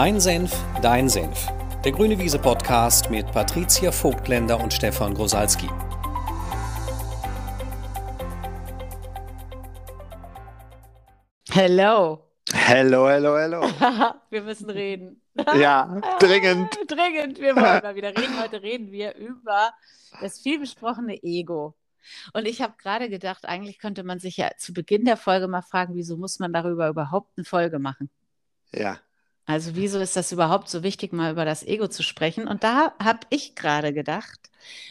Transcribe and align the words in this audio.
Mein 0.00 0.20
Senf, 0.20 0.52
dein 0.80 1.08
Senf. 1.08 1.48
Der 1.84 1.90
Grüne 1.90 2.16
Wiese 2.20 2.38
Podcast 2.38 3.10
mit 3.10 3.26
Patricia 3.32 3.90
Vogtländer 3.90 4.60
und 4.60 4.72
Stefan 4.72 5.12
Grosalski. 5.12 5.66
Hello. 11.50 12.30
Hello, 12.52 13.08
hello, 13.08 13.36
hello. 13.38 13.62
wir 14.30 14.42
müssen 14.42 14.70
reden. 14.70 15.20
Ja, 15.56 16.00
dringend. 16.20 16.78
dringend. 16.86 17.40
Wir 17.40 17.56
wollen 17.56 17.82
mal 17.82 17.96
wieder 17.96 18.10
reden. 18.10 18.40
Heute 18.40 18.62
reden 18.62 18.92
wir 18.92 19.16
über 19.16 19.72
das 20.20 20.38
vielbesprochene 20.38 21.24
Ego. 21.24 21.74
Und 22.34 22.46
ich 22.46 22.62
habe 22.62 22.74
gerade 22.80 23.08
gedacht, 23.08 23.46
eigentlich 23.46 23.80
könnte 23.80 24.04
man 24.04 24.20
sich 24.20 24.36
ja 24.36 24.50
zu 24.58 24.72
Beginn 24.72 25.04
der 25.04 25.16
Folge 25.16 25.48
mal 25.48 25.62
fragen, 25.62 25.96
wieso 25.96 26.16
muss 26.16 26.38
man 26.38 26.52
darüber 26.52 26.88
überhaupt 26.88 27.32
eine 27.36 27.44
Folge 27.44 27.80
machen? 27.80 28.08
Ja. 28.72 29.00
Also 29.48 29.74
wieso 29.76 29.98
ist 29.98 30.14
das 30.14 30.30
überhaupt 30.30 30.68
so 30.68 30.82
wichtig, 30.82 31.14
mal 31.14 31.32
über 31.32 31.46
das 31.46 31.66
Ego 31.66 31.88
zu 31.88 32.02
sprechen? 32.02 32.46
Und 32.46 32.64
da 32.64 32.92
habe 33.02 33.20
ich 33.30 33.54
gerade 33.54 33.94
gedacht, 33.94 34.38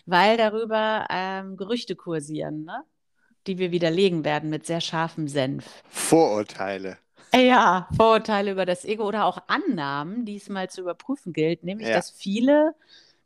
weil 0.08 0.36
darüber 0.36 1.06
ähm, 1.12 1.58
Gerüchte 1.58 1.96
kursieren, 1.96 2.64
ne? 2.64 2.82
die 3.46 3.60
wir 3.60 3.72
widerlegen 3.72 4.26
werden 4.26 4.50
mit 4.50 4.66
sehr 4.66 4.82
scharfem 4.82 5.28
Senf. 5.28 5.84
Vorurteile. 5.90 6.98
Ja, 7.36 7.88
Vorurteile 7.96 8.52
über 8.52 8.66
das 8.66 8.84
Ego 8.84 9.08
oder 9.08 9.26
auch 9.26 9.38
Annahmen, 9.48 10.26
die 10.26 10.38
es 10.38 10.50
mal 10.50 10.72
zu 10.72 10.82
überprüfen 10.82 11.34
gilt, 11.34 11.64
nämlich 11.64 11.90
Ja. 11.90 11.94
dass 11.94 12.10
viele 12.10 12.74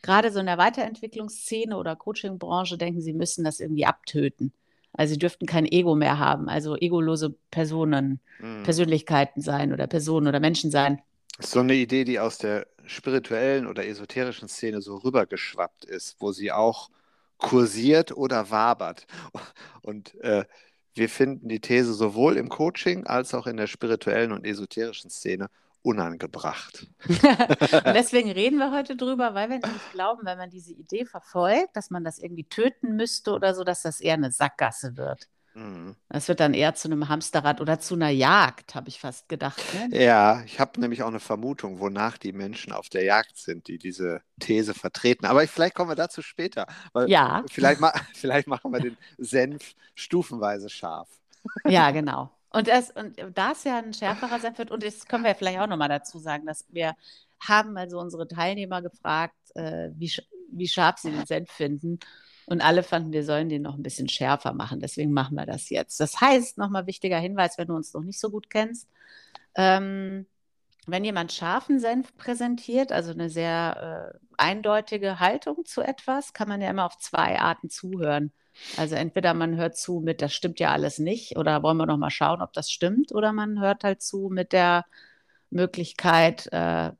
gerade 0.01 0.31
so 0.31 0.39
in 0.41 0.47
der 0.47 0.57
Weiterentwicklungsszene 0.57 1.77
oder 1.77 1.95
Coachingbranche 1.95 2.77
denken, 2.77 2.99
sie 2.99 3.13
müssen 3.13 3.45
das 3.45 3.61
irgendwie 3.61 3.85
abtöten. 3.85 4.51
Also 4.91 5.13
sie 5.13 5.19
dürften 5.19 5.45
kein 5.45 5.65
Ego 5.65 5.95
mehr 5.95 6.19
haben, 6.19 6.49
also 6.49 6.75
egolose 6.75 7.35
Personen, 7.51 8.19
Mhm. 8.39 8.63
Persönlichkeiten 8.63 9.39
sein 9.41 9.71
oder 9.71 9.87
Personen 9.87 10.27
oder 10.27 10.41
Menschen 10.41 10.71
sein. 10.71 11.01
So 11.39 11.59
eine 11.61 11.73
Idee, 11.73 12.03
die 12.03 12.19
aus 12.19 12.37
der 12.37 12.67
spirituellen 12.85 13.67
oder 13.67 13.85
esoterischen 13.85 14.47
Szene 14.47 14.81
so 14.81 14.97
rübergeschwappt 14.97 15.85
ist, 15.85 16.17
wo 16.19 16.31
sie 16.31 16.51
auch 16.51 16.89
kursiert 17.37 18.11
oder 18.15 18.49
wabert. 18.51 19.07
Und 19.81 20.15
äh, 20.21 20.45
wir 20.93 21.09
finden 21.09 21.47
die 21.47 21.61
These 21.61 21.93
sowohl 21.93 22.37
im 22.37 22.49
Coaching 22.49 23.07
als 23.07 23.33
auch 23.33 23.47
in 23.47 23.57
der 23.57 23.67
spirituellen 23.67 24.31
und 24.31 24.45
esoterischen 24.45 25.09
Szene 25.09 25.49
unangebracht. 25.81 26.87
Und 27.07 27.21
deswegen 27.95 28.31
reden 28.31 28.57
wir 28.57 28.71
heute 28.71 28.95
drüber, 28.95 29.33
weil 29.33 29.49
wir 29.49 29.59
nämlich 29.59 29.89
glauben, 29.91 30.25
wenn 30.25 30.37
man 30.37 30.49
diese 30.49 30.73
Idee 30.73 31.05
verfolgt, 31.05 31.75
dass 31.75 31.89
man 31.89 32.03
das 32.03 32.19
irgendwie 32.19 32.43
töten 32.43 32.95
müsste 32.95 33.31
oder 33.31 33.55
so, 33.55 33.63
dass 33.63 33.81
das 33.81 34.01
eher 34.01 34.15
eine 34.15 34.31
Sackgasse 34.31 34.97
wird. 34.97 35.27
Mhm. 35.53 35.95
Das 36.09 36.27
wird 36.27 36.39
dann 36.39 36.53
eher 36.53 36.73
zu 36.75 36.87
einem 36.87 37.09
Hamsterrad 37.09 37.59
oder 37.59 37.79
zu 37.79 37.95
einer 37.95 38.09
Jagd, 38.09 38.73
habe 38.75 38.87
ich 38.89 38.99
fast 38.99 39.27
gedacht. 39.27 39.61
Ne? 39.73 40.01
Ja, 40.01 40.43
ich 40.45 40.59
habe 40.59 40.79
nämlich 40.79 41.03
auch 41.03 41.07
eine 41.09 41.19
Vermutung, 41.19 41.79
wonach 41.79 42.17
die 42.17 42.31
Menschen 42.31 42.71
auf 42.71 42.89
der 42.89 43.03
Jagd 43.03 43.37
sind, 43.37 43.67
die 43.67 43.77
diese 43.77 44.21
These 44.39 44.73
vertreten. 44.73 45.25
Aber 45.25 45.43
ich, 45.43 45.49
vielleicht 45.49 45.75
kommen 45.75 45.89
wir 45.91 45.95
dazu 45.95 46.21
später. 46.21 46.67
Ja. 47.07 47.43
Vielleicht, 47.51 47.81
ma 47.81 47.91
vielleicht 48.13 48.47
machen 48.47 48.71
wir 48.71 48.79
den 48.79 48.97
Senf 49.17 49.73
stufenweise 49.95 50.69
scharf. 50.69 51.09
Ja, 51.65 51.91
genau. 51.91 52.31
Und, 52.49 52.67
das, 52.67 52.91
und 52.91 53.17
da 53.33 53.51
es 53.51 53.63
ja 53.63 53.77
ein 53.77 53.93
schärferer 53.93 54.39
Senf 54.39 54.57
wird, 54.57 54.71
und 54.71 54.83
das 54.83 55.05
können 55.05 55.23
wir 55.23 55.35
vielleicht 55.35 55.59
auch 55.59 55.67
nochmal 55.67 55.89
dazu 55.89 56.19
sagen, 56.19 56.45
dass 56.45 56.65
wir 56.69 56.95
haben 57.39 57.77
also 57.77 57.99
unsere 57.99 58.27
Teilnehmer 58.27 58.81
gefragt, 58.81 59.35
äh, 59.55 59.89
wie, 59.95 60.07
sch- 60.09 60.23
wie 60.51 60.67
scharf 60.67 60.99
sie 60.99 61.11
den 61.11 61.25
Senf 61.25 61.49
finden. 61.51 61.99
Und 62.45 62.61
alle 62.61 62.83
fanden, 62.83 63.13
wir 63.13 63.23
sollen 63.23 63.49
den 63.49 63.61
noch 63.61 63.75
ein 63.75 63.83
bisschen 63.83 64.09
schärfer 64.09 64.53
machen. 64.53 64.79
Deswegen 64.79 65.13
machen 65.13 65.35
wir 65.35 65.45
das 65.45 65.69
jetzt. 65.69 65.99
Das 65.99 66.19
heißt, 66.21 66.57
nochmal 66.57 66.87
wichtiger 66.87 67.19
Hinweis, 67.19 67.57
wenn 67.57 67.67
du 67.67 67.75
uns 67.75 67.93
noch 67.93 68.03
nicht 68.03 68.19
so 68.19 68.29
gut 68.29 68.49
kennst. 68.49 68.87
Ähm, 69.55 70.25
wenn 70.87 71.05
jemand 71.05 71.31
scharfen 71.31 71.79
Senf 71.79 72.15
präsentiert, 72.17 72.91
also 72.91 73.11
eine 73.11 73.29
sehr 73.29 74.13
äh, 74.15 74.19
eindeutige 74.37 75.19
Haltung 75.19 75.65
zu 75.65 75.81
etwas, 75.81 76.33
kann 76.33 76.49
man 76.49 76.61
ja 76.61 76.69
immer 76.69 76.85
auf 76.85 76.97
zwei 76.97 77.39
Arten 77.39 77.69
zuhören. 77.69 78.31
Also 78.77 78.95
entweder 78.95 79.33
man 79.33 79.55
hört 79.55 79.77
zu 79.77 80.01
mit, 80.01 80.21
das 80.21 80.33
stimmt 80.33 80.59
ja 80.59 80.71
alles 80.71 80.99
nicht, 80.99 81.37
oder 81.37 81.63
wollen 81.63 81.77
wir 81.77 81.85
noch 81.85 81.97
mal 81.97 82.09
schauen, 82.09 82.41
ob 82.41 82.53
das 82.53 82.71
stimmt, 82.71 83.13
oder 83.13 83.31
man 83.31 83.61
hört 83.61 83.83
halt 83.83 84.01
zu 84.01 84.29
mit 84.31 84.53
der 84.53 84.85
Möglichkeit 85.51 86.47
äh, 86.51 86.91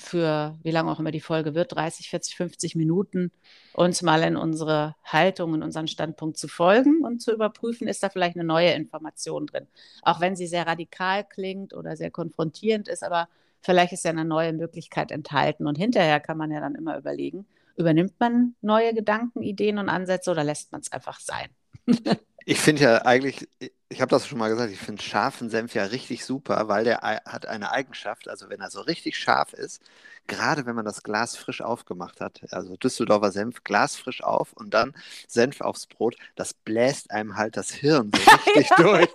für, 0.00 0.58
wie 0.62 0.70
lange 0.70 0.90
auch 0.90 0.98
immer 0.98 1.10
die 1.10 1.20
Folge 1.20 1.54
wird, 1.54 1.74
30, 1.74 2.08
40, 2.08 2.36
50 2.36 2.74
Minuten, 2.74 3.30
uns 3.74 4.02
mal 4.02 4.22
in 4.22 4.36
unsere 4.36 4.96
Haltung, 5.04 5.54
in 5.54 5.62
unseren 5.62 5.88
Standpunkt 5.88 6.38
zu 6.38 6.48
folgen 6.48 7.04
und 7.04 7.20
zu 7.20 7.32
überprüfen, 7.32 7.88
ist 7.88 8.02
da 8.02 8.08
vielleicht 8.08 8.36
eine 8.36 8.44
neue 8.44 8.72
Information 8.72 9.46
drin. 9.46 9.66
Auch 10.02 10.20
wenn 10.20 10.36
sie 10.36 10.46
sehr 10.46 10.66
radikal 10.66 11.24
klingt 11.24 11.74
oder 11.74 11.96
sehr 11.96 12.10
konfrontierend 12.10 12.88
ist, 12.88 13.02
aber 13.02 13.28
vielleicht 13.60 13.92
ist 13.92 14.04
ja 14.04 14.10
eine 14.10 14.24
neue 14.24 14.52
Möglichkeit 14.52 15.10
enthalten. 15.10 15.66
Und 15.66 15.76
hinterher 15.76 16.20
kann 16.20 16.38
man 16.38 16.50
ja 16.50 16.60
dann 16.60 16.74
immer 16.74 16.96
überlegen, 16.96 17.46
übernimmt 17.76 18.14
man 18.18 18.54
neue 18.62 18.94
Gedanken, 18.94 19.42
Ideen 19.42 19.78
und 19.78 19.88
Ansätze 19.88 20.30
oder 20.30 20.44
lässt 20.44 20.72
man 20.72 20.80
es 20.80 20.92
einfach 20.92 21.20
sein? 21.20 21.48
Ich 22.50 22.60
finde 22.60 22.82
ja 22.84 23.02
eigentlich, 23.04 23.46
ich 23.90 24.00
habe 24.00 24.08
das 24.08 24.26
schon 24.26 24.38
mal 24.38 24.48
gesagt, 24.48 24.72
ich 24.72 24.78
finde 24.78 25.02
scharfen 25.02 25.50
Senf 25.50 25.74
ja 25.74 25.84
richtig 25.84 26.24
super, 26.24 26.66
weil 26.66 26.82
der 26.82 27.02
hat 27.02 27.44
eine 27.44 27.72
Eigenschaft, 27.72 28.26
also 28.26 28.48
wenn 28.48 28.58
er 28.62 28.70
so 28.70 28.80
richtig 28.80 29.18
scharf 29.18 29.52
ist, 29.52 29.82
gerade 30.26 30.64
wenn 30.64 30.74
man 30.74 30.86
das 30.86 31.02
Glas 31.02 31.36
frisch 31.36 31.60
aufgemacht 31.60 32.22
hat, 32.22 32.40
also 32.50 32.78
Düsseldorfer 32.78 33.32
Senf, 33.32 33.64
Glas 33.64 33.96
frisch 33.96 34.22
auf 34.22 34.54
und 34.54 34.72
dann 34.72 34.94
Senf 35.26 35.60
aufs 35.60 35.86
Brot, 35.86 36.16
das 36.36 36.54
bläst 36.54 37.10
einem 37.10 37.36
halt 37.36 37.58
das 37.58 37.70
Hirn 37.70 38.10
so 38.14 38.36
richtig 38.46 38.70
durch. 38.78 39.10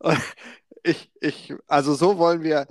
Und 0.00 0.20
ich, 0.82 1.10
ich, 1.22 1.54
also 1.66 1.94
so 1.94 2.18
wollen 2.18 2.42
wir 2.42 2.66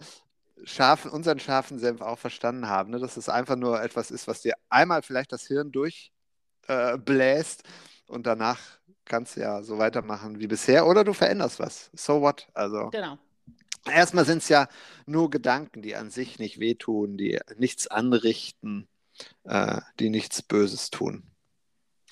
scharfen, 0.65 1.09
unseren 1.09 1.39
scharfen 1.39 1.79
Senf 1.79 2.01
auch 2.01 2.19
verstanden 2.19 2.67
haben, 2.67 2.91
ne? 2.91 2.99
dass 2.99 3.17
es 3.17 3.27
einfach 3.27 3.55
nur 3.55 3.81
etwas 3.81 4.11
ist, 4.11 4.27
was 4.27 4.41
dir 4.41 4.53
einmal 4.69 5.01
vielleicht 5.01 5.31
das 5.31 5.47
Hirn 5.47 5.71
durchbläst 5.71 7.63
äh, 7.63 7.67
und 8.11 8.27
danach 8.27 8.78
kannst 9.09 9.35
du 9.35 9.41
ja 9.41 9.61
so 9.63 9.77
weitermachen 9.77 10.39
wie 10.39 10.47
bisher 10.47 10.87
oder 10.87 11.03
du 11.03 11.13
veränderst 11.13 11.59
was. 11.59 11.91
So 11.93 12.21
what? 12.21 12.47
Also 12.53 12.89
Genau. 12.91 13.17
erstmal 13.85 14.25
sind 14.25 14.39
es 14.39 14.49
ja 14.49 14.67
nur 15.05 15.29
Gedanken, 15.29 15.81
die 15.81 15.95
an 15.95 16.09
sich 16.11 16.39
nicht 16.39 16.59
wehtun, 16.59 17.17
die 17.17 17.39
nichts 17.57 17.87
anrichten, 17.87 18.87
äh, 19.43 19.81
die 19.99 20.09
nichts 20.09 20.41
Böses 20.41 20.89
tun. 20.91 21.23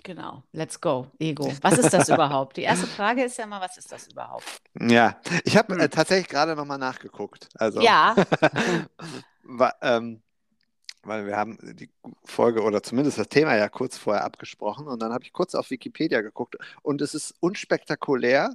Genau, 0.04 0.44
let's 0.54 0.80
go, 0.80 1.08
Ego. 1.20 1.52
Was 1.62 1.78
ist 1.78 1.94
das 1.94 2.10
überhaupt? 2.14 2.58
Die 2.58 2.62
erste 2.64 2.88
Frage 2.88 3.24
ist 3.24 3.38
ja 3.38 3.46
mal, 3.46 3.62
was 3.62 3.78
ist 3.78 3.92
das 3.92 4.08
überhaupt? 4.08 4.46
Ja, 4.80 5.20
ich 5.44 5.58
habe 5.58 5.76
äh, 5.76 5.82
Hm. 5.84 5.92
tatsächlich 5.92 6.30
gerade 6.30 6.56
nochmal 6.56 6.78
nachgeguckt. 6.78 7.50
Also, 7.56 7.82
Ja, 7.82 8.16
ähm, 9.82 10.22
weil 11.04 11.26
wir 11.26 11.38
haben 11.38 11.58
die 11.62 11.90
Folge 12.24 12.62
oder 12.64 12.84
zumindest 12.84 13.18
das 13.18 13.30
Thema 13.30 13.56
ja 13.56 13.70
kurz 13.70 13.98
vorher 13.98 14.24
abgesprochen 14.24 14.88
und 14.88 15.02
dann 15.02 15.14
habe 15.14 15.24
ich 15.24 15.34
kurz 15.34 15.56
auf 15.56 15.70
Wikipedia 15.70 16.22
geguckt 16.22 16.58
und 16.82 17.02
es 17.02 17.14
ist 17.14 17.36
unspektakulär, 17.40 18.54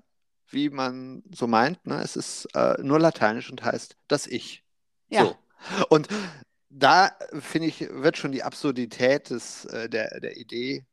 wie 0.49 0.69
man 0.71 1.23
so 1.33 1.47
meint. 1.47 1.87
Ne? 1.87 2.01
Es 2.03 2.17
ist 2.17 2.47
äh, 2.55 2.75
nur 2.83 3.01
lateinisch 3.01 3.51
und 3.51 3.65
heißt 3.65 3.97
das 4.09 4.27
Ich. 4.27 4.63
ja, 5.09 5.25
So. 5.25 5.37
Und 5.89 6.09
da 6.69 7.11
finde 7.41 7.69
ich, 7.69 7.81
wird 7.91 8.17
schon 8.17 8.33
die 8.33 8.43
Absurdität 8.43 9.31
des, 9.31 9.65
äh, 9.67 9.89
der, 9.89 10.21
der 10.21 10.37
Idee 10.37 10.85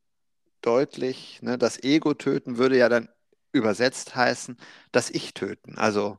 deutlich. 0.61 1.41
Ne? 1.41 1.57
Das 1.57 1.81
Ego 1.83 2.13
töten 2.13 2.57
würde 2.57 2.77
ja 2.77 2.89
dann 2.89 3.09
übersetzt 3.51 4.15
heißen, 4.15 4.57
das 4.91 5.09
Ich 5.09 5.33
töten, 5.33 5.77
also 5.77 6.17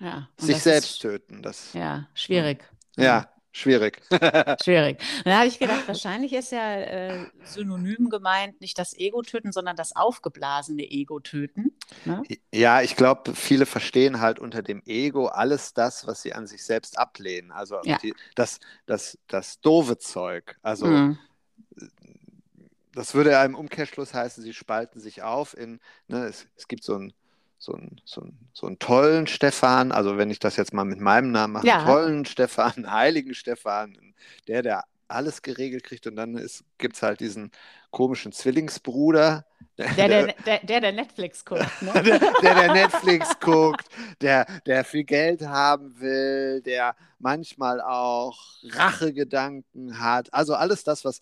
ja. 0.00 0.28
Sich 0.38 0.62
selbst 0.62 0.92
ist, 0.92 1.02
töten. 1.02 1.42
Das, 1.42 1.74
ja, 1.74 2.08
schwierig. 2.14 2.64
ja, 2.96 3.28
schwierig. 3.52 4.00
Schwierig. 4.62 4.98
Da 5.24 5.38
habe 5.38 5.46
ich 5.46 5.58
gedacht, 5.58 5.86
wahrscheinlich 5.88 6.32
ist 6.32 6.52
ja 6.52 6.74
äh, 6.76 7.18
synonym 7.44 8.10
gemeint, 8.10 8.60
nicht 8.60 8.78
das 8.78 8.94
Ego 8.94 9.22
töten, 9.22 9.52
sondern 9.52 9.76
das 9.76 9.96
aufgeblasene 9.96 10.82
Ego 10.82 11.20
töten. 11.20 11.72
Ne? 12.04 12.22
Ja, 12.52 12.82
ich 12.82 12.96
glaube, 12.96 13.34
viele 13.34 13.66
verstehen 13.66 14.20
halt 14.20 14.38
unter 14.38 14.62
dem 14.62 14.82
Ego 14.86 15.26
alles 15.26 15.74
das, 15.74 16.06
was 16.06 16.22
sie 16.22 16.32
an 16.34 16.46
sich 16.46 16.64
selbst 16.64 16.98
ablehnen. 16.98 17.52
Also 17.52 17.76
Ja. 17.84 17.98
die, 18.02 18.14
das, 18.34 18.60
das, 18.86 19.18
das 19.28 19.60
doofe 19.60 19.98
Zeug. 19.98 20.56
Also 20.62 20.86
Mhm. 20.86 21.18
das 22.92 23.14
würde 23.14 23.30
ja 23.30 23.44
im 23.44 23.54
Umkehrschluss 23.54 24.14
heißen, 24.14 24.42
sie 24.42 24.52
spalten 24.54 25.00
sich 25.00 25.22
auf 25.22 25.56
in, 25.56 25.80
ne, 26.08 26.26
es, 26.26 26.46
es 26.56 26.68
gibt 26.68 26.84
so 26.84 26.94
einen 26.96 27.12
so 27.60 27.74
einen, 27.74 28.00
so 28.06 28.22
einen, 28.22 28.48
so 28.54 28.66
einen 28.66 28.78
tollen 28.78 29.26
Stefan, 29.26 29.92
also 29.92 30.16
wenn 30.18 30.30
ich 30.30 30.38
das 30.38 30.56
jetzt 30.56 30.72
mal 30.72 30.84
mit 30.84 30.98
meinem 30.98 31.30
Namen 31.30 31.52
mache, 31.52 31.66
Ja. 31.66 31.76
einen 31.78 31.86
tollen 31.86 32.24
Stefan, 32.24 32.72
einen 32.76 32.92
heiligen 32.92 33.34
Stefan, 33.34 33.96
der, 34.48 34.62
der 34.62 34.84
alles 35.08 35.42
geregelt 35.42 35.84
kriegt 35.84 36.06
und 36.06 36.16
dann 36.16 36.40
gibt 36.78 36.96
es 36.96 37.02
halt 37.02 37.20
diesen 37.20 37.50
komischen 37.90 38.32
Zwillingsbruder, 38.32 39.44
Der, 39.76 40.08
der, 40.08 40.32
der, 40.44 40.58
der, 40.60 40.80
der 40.80 40.92
Netflix 40.92 41.44
guckt. 41.44 41.82
Ne? 41.82 41.92
der, 42.02 42.18
der, 42.18 42.54
der 42.54 42.72
Netflix 42.72 43.38
guckt, 43.40 43.86
der, 44.22 44.46
der 44.64 44.84
viel 44.84 45.04
Geld 45.04 45.42
haben 45.42 46.00
will, 46.00 46.62
der 46.62 46.94
manchmal 47.18 47.80
auch 47.82 48.38
Rachegedanken 48.62 50.00
hat. 50.00 50.32
Also 50.32 50.54
alles 50.54 50.84
das, 50.84 51.04
was 51.04 51.20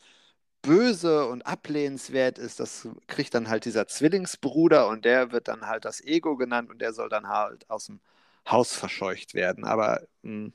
böse 0.63 1.27
und 1.29 1.47
ablehnenswert 1.47 2.39
ist, 2.39 2.61
das 2.61 2.89
kriegt 3.07 3.35
dann 3.35 3.49
halt 3.49 3.65
dieser 3.65 3.87
Zwillingsbruder 3.89 4.89
und 4.89 5.05
der 5.05 5.33
wird 5.33 5.49
dann 5.49 5.67
halt 5.67 5.85
das 5.85 6.01
Ego 6.03 6.37
genannt 6.37 6.71
und 6.71 6.81
der 6.81 6.93
soll 6.93 7.09
dann 7.09 7.29
halt 7.29 7.69
aus 7.71 7.87
dem 7.87 8.01
Haus 8.49 8.75
verscheucht 8.75 9.35
werden. 9.35 9.65
Aber 9.65 10.03
mh, 10.23 10.51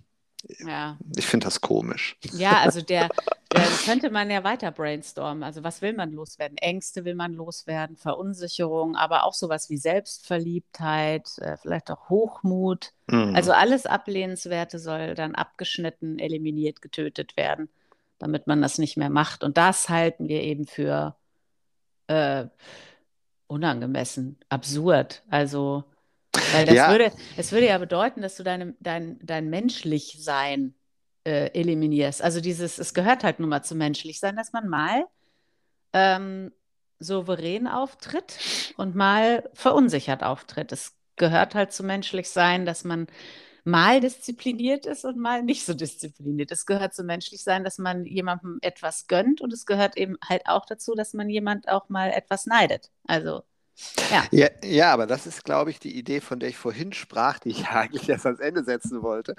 Ja. 0.59 0.97
Ich 1.15 1.25
finde 1.27 1.45
das 1.45 1.61
komisch. 1.61 2.17
Ja, 2.31 2.59
also 2.61 2.81
der, 2.81 3.11
der 3.51 3.77
könnte 3.77 4.09
man 4.09 4.29
ja 4.31 4.43
weiter 4.43 4.71
brainstormen. 4.71 5.43
Also 5.43 5.63
was 5.63 5.81
will 5.81 5.93
man 5.93 6.11
loswerden? 6.11 6.57
Ängste 6.57 7.05
will 7.05 7.15
man 7.15 7.33
loswerden, 7.33 7.95
Verunsicherung, 7.97 8.95
aber 8.95 9.23
auch 9.23 9.33
sowas 9.33 9.69
wie 9.69 9.77
Selbstverliebtheit, 9.77 11.37
äh, 11.39 11.57
vielleicht 11.57 11.91
auch 11.91 12.09
Hochmut. 12.09 12.93
Mhm. 13.07 13.35
Also 13.35 13.51
alles 13.51 13.85
Ablehnenswerte 13.85 14.79
soll 14.79 15.13
dann 15.15 15.35
abgeschnitten, 15.35 16.17
eliminiert, 16.19 16.81
getötet 16.81 17.37
werden, 17.37 17.69
damit 18.23 18.47
man 18.47 18.61
das 18.61 18.77
nicht 18.77 18.97
mehr 18.97 19.09
macht. 19.09 19.43
Und 19.43 19.57
das 19.57 19.89
halten 19.89 20.27
wir 20.27 20.41
eben 20.41 20.65
für 20.65 21.15
äh, 22.07 22.45
unangemessen, 23.47 24.39
absurd. 24.49 25.23
Also 25.29 25.83
weil 26.53 26.65
das 26.65 26.75
Ja. 26.75 26.89
würde, 26.89 27.11
es 27.37 27.51
würde 27.51 27.67
ja 27.67 27.77
bedeuten, 27.77 28.21
dass 28.21 28.35
du 28.35 28.43
deine, 28.43 28.75
dein, 28.79 29.19
dein 29.21 29.49
Menschlichsein 29.49 30.75
äh, 31.25 31.47
eliminierst. 31.59 32.21
Also 32.21 32.41
dieses, 32.41 32.79
es 32.79 32.93
gehört 32.93 33.23
halt 33.23 33.39
nun 33.39 33.49
mal 33.49 33.63
zum 33.63 33.77
Menschlichsein, 33.77 34.35
dass 34.35 34.53
man 34.53 34.67
mal 34.67 35.05
ähm, 35.93 36.51
souverän 36.99 37.67
auftritt 37.67 38.39
und 38.77 38.95
mal 38.95 39.49
verunsichert 39.53 40.23
auftritt. 40.23 40.71
Es 40.71 40.95
gehört 41.15 41.55
halt 41.55 41.71
zum 41.73 41.87
Menschlichsein, 41.87 42.65
dass 42.65 42.83
man 42.83 43.07
mal 43.63 44.01
diszipliniert 44.01 44.85
ist 44.85 45.05
und 45.05 45.17
mal 45.17 45.43
nicht 45.43 45.65
so 45.65 45.73
diszipliniert. 45.73 46.51
Es 46.51 46.65
gehört 46.65 46.93
zum 46.93 47.05
Menschlichsein, 47.05 47.63
dass 47.63 47.77
man 47.77 48.05
jemandem 48.05 48.59
etwas 48.61 49.07
gönnt 49.07 49.41
und 49.41 49.53
es 49.53 49.65
gehört 49.65 49.97
eben 49.97 50.17
halt 50.27 50.43
auch 50.45 50.65
dazu, 50.65 50.95
dass 50.95 51.13
man 51.13 51.29
jemand 51.29 51.69
auch 51.69 51.89
mal 51.89 52.11
etwas 52.11 52.45
neidet. 52.45 52.91
Also, 53.07 53.43
ja. 54.11 54.25
Ja, 54.31 54.49
ja, 54.63 54.93
aber 54.93 55.07
das 55.07 55.25
ist, 55.25 55.43
glaube 55.43 55.71
ich, 55.71 55.79
die 55.79 55.97
Idee, 55.97 56.21
von 56.21 56.39
der 56.39 56.49
ich 56.49 56.57
vorhin 56.57 56.93
sprach, 56.93 57.39
die 57.39 57.49
ich 57.49 57.67
eigentlich 57.69 58.07
erst 58.09 58.25
ans 58.25 58.39
Ende 58.39 58.63
setzen 58.63 59.01
wollte, 59.01 59.35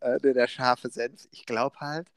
äh, 0.00 0.18
der, 0.20 0.48
scharfe 0.48 0.90
Senf. 0.90 1.26
Ich 1.30 1.46
glaube 1.46 1.78
halt, 1.80 2.08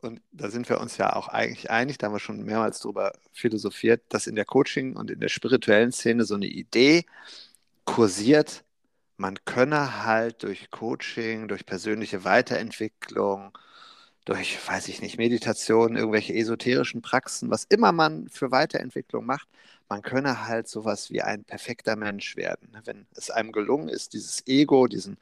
und 0.00 0.20
da 0.32 0.50
sind 0.50 0.68
wir 0.68 0.80
uns 0.80 0.96
ja 0.96 1.14
auch 1.16 1.28
eigentlich 1.28 1.70
einig, 1.70 1.98
da 1.98 2.06
haben 2.06 2.14
wir 2.14 2.20
schon 2.20 2.44
mehrmals 2.44 2.80
drüber 2.80 3.12
philosophiert, 3.32 4.02
dass 4.10 4.26
in 4.26 4.36
der 4.36 4.44
Coaching- 4.44 4.96
und 4.96 5.10
in 5.10 5.20
der 5.20 5.28
spirituellen 5.28 5.92
Szene 5.92 6.24
so 6.24 6.34
eine 6.34 6.46
Idee 6.46 7.04
kursiert, 7.84 8.64
man 9.18 9.36
könne 9.46 10.04
halt 10.04 10.44
durch 10.44 10.70
Coaching, 10.72 11.48
durch 11.48 11.66
persönliche 11.66 12.24
Weiterentwicklung, 12.24 13.58
durch, 14.26 14.58
weiß 14.68 14.88
ich 14.88 15.02
nicht, 15.02 15.18
Meditation, 15.18 15.96
irgendwelche 15.96 16.34
esoterischen 16.34 17.02
Praxen, 17.02 17.50
was 17.50 17.64
immer 17.64 17.92
man 17.92 18.28
für 18.28 18.50
Weiterentwicklung 18.50 19.26
macht, 19.26 19.48
man 19.88 20.02
könne 20.02 20.46
halt 20.46 20.68
sowas 20.68 21.10
wie 21.10 21.22
ein 21.22 21.44
perfekter 21.44 21.96
Mensch 21.96 22.36
werden. 22.36 22.70
Wenn 22.84 23.06
es 23.16 23.30
einem 23.30 23.52
gelungen 23.52 23.88
ist, 23.88 24.12
dieses 24.14 24.46
Ego, 24.46 24.86
diesen 24.86 25.18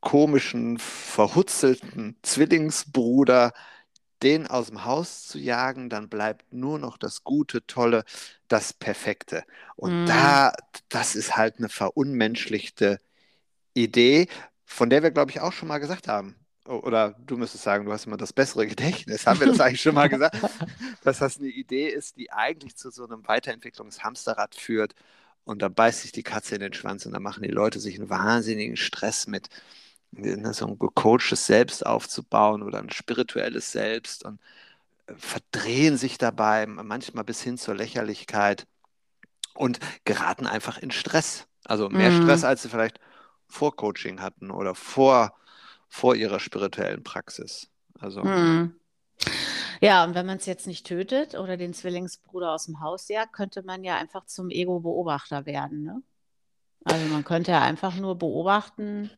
komischen, 0.00 0.78
verhutzelten 0.78 2.16
Zwillingsbruder, 2.22 3.52
den 4.22 4.46
aus 4.46 4.68
dem 4.68 4.84
Haus 4.84 5.26
zu 5.28 5.38
jagen, 5.38 5.90
dann 5.90 6.08
bleibt 6.08 6.52
nur 6.52 6.78
noch 6.78 6.98
das 6.98 7.24
Gute, 7.24 7.66
Tolle, 7.66 8.04
das 8.48 8.72
Perfekte. 8.72 9.44
Und 9.76 9.96
Mm. 9.96 10.04
da, 10.06 10.52
das 10.88 11.16
ist 11.16 11.36
halt 11.36 11.58
eine 11.58 11.68
verunmenschlichte 11.68 13.00
Idee, 13.74 14.28
von 14.64 14.90
der 14.90 15.02
wir, 15.02 15.10
glaube 15.10 15.30
ich, 15.30 15.40
auch 15.40 15.52
schon 15.52 15.68
mal 15.68 15.78
gesagt 15.78 16.08
haben. 16.08 16.36
Oder 16.66 17.16
du 17.26 17.36
müsstest 17.36 17.64
sagen, 17.64 17.84
du 17.84 17.92
hast 17.92 18.06
immer 18.06 18.16
das 18.16 18.32
bessere 18.32 18.66
Gedächtnis. 18.66 19.26
Haben 19.26 19.40
wir 19.40 19.46
das 19.48 19.60
eigentlich 19.60 19.82
schon 19.82 19.94
mal 19.94 20.08
gesagt? 20.08 20.36
Dass 21.02 21.18
das 21.18 21.38
eine 21.38 21.48
Idee 21.48 21.88
ist, 21.88 22.16
die 22.16 22.32
eigentlich 22.32 22.76
zu 22.76 22.90
so 22.90 23.04
einem 23.04 23.26
Weiterentwicklungshamsterrad 23.26 24.54
führt. 24.54 24.94
Und 25.44 25.60
da 25.62 25.68
beißt 25.68 26.02
sich 26.02 26.12
die 26.12 26.22
Katze 26.22 26.54
in 26.54 26.60
den 26.60 26.72
Schwanz 26.72 27.04
und 27.04 27.12
da 27.12 27.20
machen 27.20 27.42
die 27.42 27.48
Leute 27.50 27.80
sich 27.80 27.96
einen 27.98 28.10
wahnsinnigen 28.10 28.76
Stress 28.76 29.26
mit, 29.26 29.48
ne, 30.12 30.54
so 30.54 30.66
ein 30.68 30.78
gecoachtes 30.78 31.46
Selbst 31.46 31.84
aufzubauen 31.86 32.62
oder 32.62 32.78
ein 32.78 32.90
spirituelles 32.90 33.72
Selbst 33.72 34.24
und 34.24 34.40
äh, 35.06 35.14
verdrehen 35.16 35.96
sich 35.98 36.18
dabei, 36.18 36.66
manchmal 36.66 37.24
bis 37.24 37.42
hin 37.42 37.58
zur 37.58 37.74
Lächerlichkeit 37.76 38.66
und 39.54 39.80
geraten 40.04 40.46
einfach 40.46 40.78
in 40.78 40.90
Stress. 40.90 41.46
Also 41.64 41.88
mehr 41.90 42.10
Mhm. 42.10 42.10
Stress, 42.10 42.44
als 42.44 42.62
sie 42.62 42.68
vielleicht 42.68 42.98
vor 43.52 43.76
Coaching 43.76 44.20
hatten 44.20 44.50
oder 44.50 44.74
vor, 44.74 45.34
vor 45.88 46.14
ihrer 46.14 46.40
spirituellen 46.40 47.02
Praxis. 47.02 47.68
Also, 48.00 48.22
Hm. 48.22 48.74
Ja, 49.80 50.04
und 50.04 50.14
wenn 50.14 50.26
man 50.26 50.38
es 50.38 50.46
jetzt 50.46 50.66
nicht 50.66 50.86
tötet 50.86 51.34
oder 51.34 51.56
den 51.56 51.74
Zwillingsbruder 51.74 52.52
aus 52.52 52.66
dem 52.66 52.80
Haus 52.80 53.08
jagt, 53.08 53.32
könnte 53.32 53.62
man 53.62 53.84
ja 53.84 53.96
einfach 53.96 54.26
zum 54.26 54.50
Ego-Beobachter 54.50 55.44
werden, 55.44 55.82
ne? 55.82 56.02
Also 56.84 57.06
man 57.12 57.24
könnte 57.24 57.52
ja 57.52 57.62
einfach 57.62 57.94
nur 57.96 58.18
beobachten, 58.18 59.10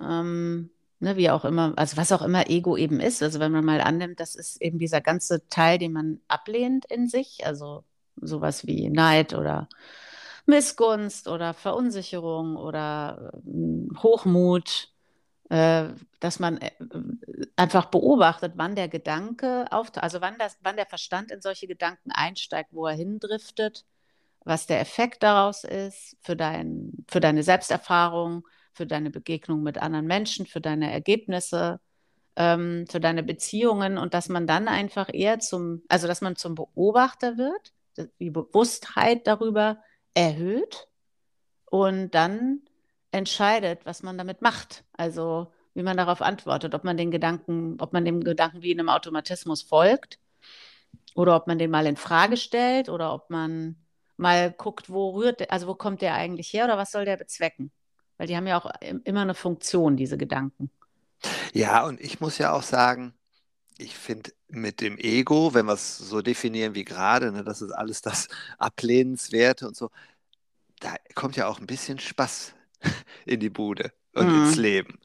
ähm, 0.00 0.70
ne, 0.98 1.16
wie 1.16 1.30
auch 1.30 1.44
immer, 1.44 1.74
also 1.76 1.96
was 1.96 2.10
auch 2.10 2.22
immer 2.22 2.48
Ego 2.50 2.76
eben 2.76 2.98
ist. 3.00 3.22
Also 3.22 3.38
wenn 3.38 3.52
man 3.52 3.64
mal 3.64 3.80
annimmt, 3.80 4.18
das 4.18 4.34
ist 4.34 4.60
eben 4.60 4.78
dieser 4.78 5.00
ganze 5.00 5.46
Teil, 5.48 5.78
den 5.78 5.92
man 5.92 6.20
ablehnt 6.26 6.84
in 6.86 7.08
sich, 7.08 7.46
also 7.46 7.84
sowas 8.16 8.66
wie 8.66 8.88
Neid 8.88 9.34
oder 9.34 9.68
Missgunst 10.46 11.28
oder 11.28 11.54
Verunsicherung 11.54 12.56
oder 12.56 13.32
ähm, 13.46 13.90
Hochmut 14.02 14.92
äh, 15.52 15.88
dass 16.18 16.38
man 16.38 16.56
äh, 16.62 16.70
einfach 17.56 17.84
beobachtet, 17.86 18.54
wann 18.56 18.74
der 18.74 18.88
Gedanke 18.88 19.66
auftaucht, 19.70 20.02
also 20.02 20.22
wann, 20.22 20.38
das, 20.38 20.56
wann 20.62 20.76
der 20.76 20.86
Verstand 20.86 21.30
in 21.30 21.42
solche 21.42 21.66
Gedanken 21.66 22.10
einsteigt, 22.10 22.70
wo 22.72 22.86
er 22.86 22.94
hindriftet, 22.94 23.84
was 24.46 24.66
der 24.66 24.80
Effekt 24.80 25.22
daraus 25.22 25.64
ist 25.64 26.16
für, 26.22 26.36
dein, 26.36 27.04
für 27.06 27.20
deine 27.20 27.42
Selbsterfahrung, 27.42 28.48
für 28.72 28.86
deine 28.86 29.10
Begegnung 29.10 29.62
mit 29.62 29.76
anderen 29.76 30.06
Menschen, 30.06 30.46
für 30.46 30.62
deine 30.62 30.90
Ergebnisse, 30.90 31.80
ähm, 32.36 32.86
für 32.88 33.00
deine 33.00 33.22
Beziehungen 33.22 33.98
und 33.98 34.14
dass 34.14 34.30
man 34.30 34.46
dann 34.46 34.68
einfach 34.68 35.10
eher 35.12 35.38
zum, 35.38 35.82
also 35.88 36.06
dass 36.06 36.22
man 36.22 36.36
zum 36.36 36.54
Beobachter 36.54 37.36
wird, 37.36 37.74
die 38.20 38.30
Bewusstheit 38.30 39.26
darüber 39.26 39.82
erhöht 40.14 40.88
und 41.66 42.10
dann 42.14 42.60
entscheidet, 43.12 43.86
was 43.86 44.02
man 44.02 44.18
damit 44.18 44.42
macht. 44.42 44.84
Also 44.94 45.52
wie 45.74 45.82
man 45.82 45.96
darauf 45.96 46.22
antwortet, 46.22 46.74
ob 46.74 46.84
man 46.84 46.96
den 46.96 47.10
Gedanken, 47.10 47.76
ob 47.80 47.92
man 47.92 48.04
dem 48.04 48.22
Gedanken 48.24 48.62
wie 48.62 48.72
in 48.72 48.80
einem 48.80 48.88
Automatismus 48.90 49.62
folgt 49.62 50.18
oder 51.14 51.36
ob 51.36 51.46
man 51.46 51.58
den 51.58 51.70
mal 51.70 51.86
in 51.86 51.96
Frage 51.96 52.36
stellt 52.36 52.88
oder 52.88 53.14
ob 53.14 53.30
man 53.30 53.76
mal 54.16 54.52
guckt, 54.52 54.90
wo 54.90 55.10
rührt, 55.10 55.50
also 55.50 55.66
wo 55.66 55.74
kommt 55.74 56.02
der 56.02 56.14
eigentlich 56.14 56.52
her 56.52 56.64
oder 56.66 56.78
was 56.78 56.92
soll 56.92 57.04
der 57.04 57.16
bezwecken? 57.16 57.72
Weil 58.18 58.26
die 58.28 58.36
haben 58.36 58.46
ja 58.46 58.58
auch 58.60 58.70
im- 58.80 59.02
immer 59.04 59.22
eine 59.22 59.34
Funktion, 59.34 59.96
diese 59.96 60.18
Gedanken. 60.18 60.70
ja, 61.52 61.84
und 61.86 62.00
ich 62.00 62.20
muss 62.20 62.38
ja 62.38 62.52
auch 62.52 62.62
sagen, 62.62 63.14
ich 63.78 63.96
finde 63.98 64.32
mit 64.52 64.80
dem 64.80 64.98
Ego, 64.98 65.54
wenn 65.54 65.66
wir 65.66 65.74
es 65.74 65.98
so 65.98 66.22
definieren 66.22 66.74
wie 66.74 66.84
gerade, 66.84 67.32
ne, 67.32 67.44
das 67.44 67.62
ist 67.62 67.72
alles 67.72 68.02
das 68.02 68.28
Ablehnenswerte 68.58 69.68
und 69.68 69.76
so, 69.76 69.90
da 70.80 70.96
kommt 71.14 71.36
ja 71.36 71.48
auch 71.48 71.60
ein 71.60 71.66
bisschen 71.66 71.98
Spaß 71.98 72.54
in 73.26 73.40
die 73.40 73.50
Bude 73.50 73.92
und 74.14 74.28
Mhm. 74.28 74.36
ins 74.36 74.56
Leben. 74.56 74.98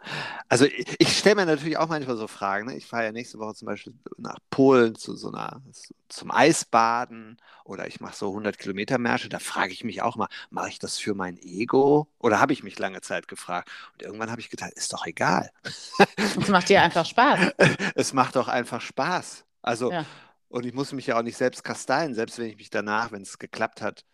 Also 0.50 0.66
ich, 0.66 0.96
ich 1.00 1.18
stelle 1.18 1.36
mir 1.36 1.46
natürlich 1.46 1.78
auch 1.78 1.88
manchmal 1.90 2.18
so 2.18 2.28
Fragen. 2.28 2.68
Ne? 2.68 2.76
Ich 2.78 2.86
fahre 2.86 3.06
ja 3.06 3.12
nächste 3.12 3.40
Woche 3.40 3.56
zum 3.56 3.68
Beispiel 3.68 3.94
nach 4.18 4.38
Polen 4.50 4.96
zu 4.96 5.16
so 5.16 5.30
einer, 5.32 5.62
zum 6.10 6.32
Eisbaden 6.32 7.38
oder 7.66 7.88
ich 7.88 8.00
mache 8.00 8.16
so 8.16 8.32
100 8.34 8.58
Kilometer 8.60 8.98
Märsche. 8.98 9.30
Da 9.30 9.40
frage 9.40 9.74
ich 9.74 9.84
mich 9.84 10.02
auch 10.02 10.16
mal, 10.16 10.28
mache 10.50 10.70
ich 10.70 10.80
das 10.80 10.98
für 10.98 11.14
mein 11.16 11.38
Ego? 11.38 12.08
Oder 12.20 12.40
habe 12.40 12.54
ich 12.54 12.64
mich 12.64 12.80
lange 12.80 13.02
Zeit 13.02 13.28
gefragt? 13.28 13.70
Und 13.94 14.04
irgendwann 14.04 14.32
habe 14.32 14.42
ich 14.42 14.50
gedacht, 14.50 14.72
ist 14.74 14.94
doch 14.94 15.06
egal. 15.06 15.52
Das 16.18 16.48
macht 16.48 16.70
dir 16.70 16.82
einfach 16.82 17.06
Spaß. 17.06 17.40
es 17.96 18.14
macht 18.14 18.36
doch 18.36 18.48
einfach 18.48 18.82
Spaß. 18.82 19.46
Also, 19.62 19.92
Ja. 19.92 20.06
und 20.50 20.66
ich 20.66 20.74
muss 20.74 20.92
mich 20.94 21.08
ja 21.08 21.18
auch 21.18 21.24
nicht 21.24 21.38
selbst 21.38 21.64
kasteien, 21.64 22.14
selbst 22.14 22.38
wenn 22.40 22.48
ich 22.48 22.58
mich 22.58 22.70
danach, 22.70 23.12
wenn 23.12 23.22
es 23.22 23.38
geklappt 23.40 23.82
hat, 23.82 24.06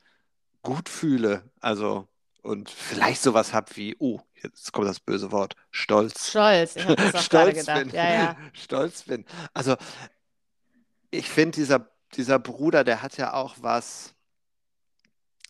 gut 0.64 0.90
fühle. 0.90 1.52
Also, 1.62 2.08
und 2.44 2.70
vielleicht 2.70 3.22
sowas 3.22 3.54
habe 3.54 3.76
wie, 3.76 3.96
oh, 4.00 4.22
jetzt 4.36 4.72
kommt 4.74 4.88
das 4.88 5.00
böse 5.00 5.32
Wort, 5.32 5.56
Stolz. 5.72 6.30
Stolz, 6.30 6.76
ich 6.76 6.84
habe 6.84 6.96
das 6.98 7.16
auch 7.16 7.22
Stolz 7.24 7.60
gedacht. 7.60 7.84
bin. 7.86 7.90
Ja, 7.96 8.14
ja. 8.14 8.38
Stolz 8.54 9.04
bin. 9.04 9.26
Also, 9.54 9.78
ich 11.10 11.30
finde, 11.30 11.56
dieser, 11.56 11.90
dieser 12.14 12.40
Bruder, 12.40 12.84
der 12.84 13.02
hat 13.02 13.18
ja 13.18 13.34
auch 13.34 13.56
was 13.62 14.14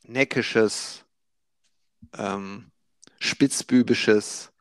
Neckisches, 0.03 1.03
ähm, 2.13 2.71
Spitzbübisches, 3.19 4.51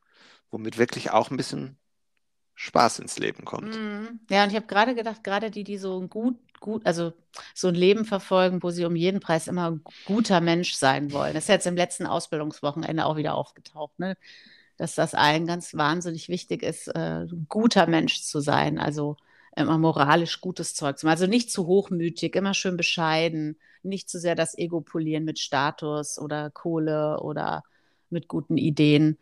womit 0.50 0.78
wirklich 0.78 1.10
auch 1.10 1.30
ein 1.30 1.36
bisschen 1.36 1.76
Spaß 2.62 3.00
ins 3.00 3.18
Leben 3.18 3.44
kommt. 3.44 3.76
Mhm. 3.76 4.20
Ja, 4.30 4.44
und 4.44 4.50
ich 4.50 4.56
habe 4.56 4.66
gerade 4.66 4.94
gedacht, 4.94 5.24
gerade 5.24 5.50
die, 5.50 5.64
die 5.64 5.78
so 5.78 6.00
ein 6.00 6.08
gut, 6.08 6.36
gut, 6.60 6.86
also 6.86 7.12
so 7.54 7.66
ein 7.66 7.74
Leben 7.74 8.04
verfolgen, 8.04 8.62
wo 8.62 8.70
sie 8.70 8.84
um 8.84 8.94
jeden 8.94 9.18
Preis 9.18 9.48
immer 9.48 9.72
ein 9.72 9.80
guter 10.04 10.40
Mensch 10.40 10.74
sein 10.74 11.10
wollen. 11.10 11.34
Das 11.34 11.44
ist 11.44 11.48
jetzt 11.48 11.66
im 11.66 11.74
letzten 11.74 12.06
Ausbildungswochenende 12.06 13.04
auch 13.04 13.16
wieder 13.16 13.34
aufgetaucht, 13.34 13.98
ne? 13.98 14.16
Dass 14.76 14.94
das 14.94 15.14
allen 15.14 15.46
ganz 15.46 15.74
wahnsinnig 15.74 16.28
wichtig 16.28 16.62
ist, 16.62 16.86
äh, 16.86 17.24
ein 17.24 17.46
guter 17.48 17.88
Mensch 17.88 18.22
zu 18.22 18.38
sein, 18.38 18.78
also 18.78 19.16
immer 19.56 19.76
moralisch 19.76 20.40
gutes 20.40 20.74
Zeug 20.74 20.98
zu 20.98 21.06
machen. 21.06 21.14
Also 21.14 21.26
nicht 21.26 21.50
zu 21.50 21.66
hochmütig, 21.66 22.36
immer 22.36 22.54
schön 22.54 22.76
bescheiden, 22.76 23.58
nicht 23.82 24.08
zu 24.08 24.20
sehr 24.20 24.36
das 24.36 24.56
Ego 24.56 24.80
polieren 24.80 25.24
mit 25.24 25.40
Status 25.40 26.16
oder 26.16 26.48
Kohle 26.50 27.18
oder 27.20 27.64
mit 28.08 28.28
guten 28.28 28.56
Ideen. 28.56 29.18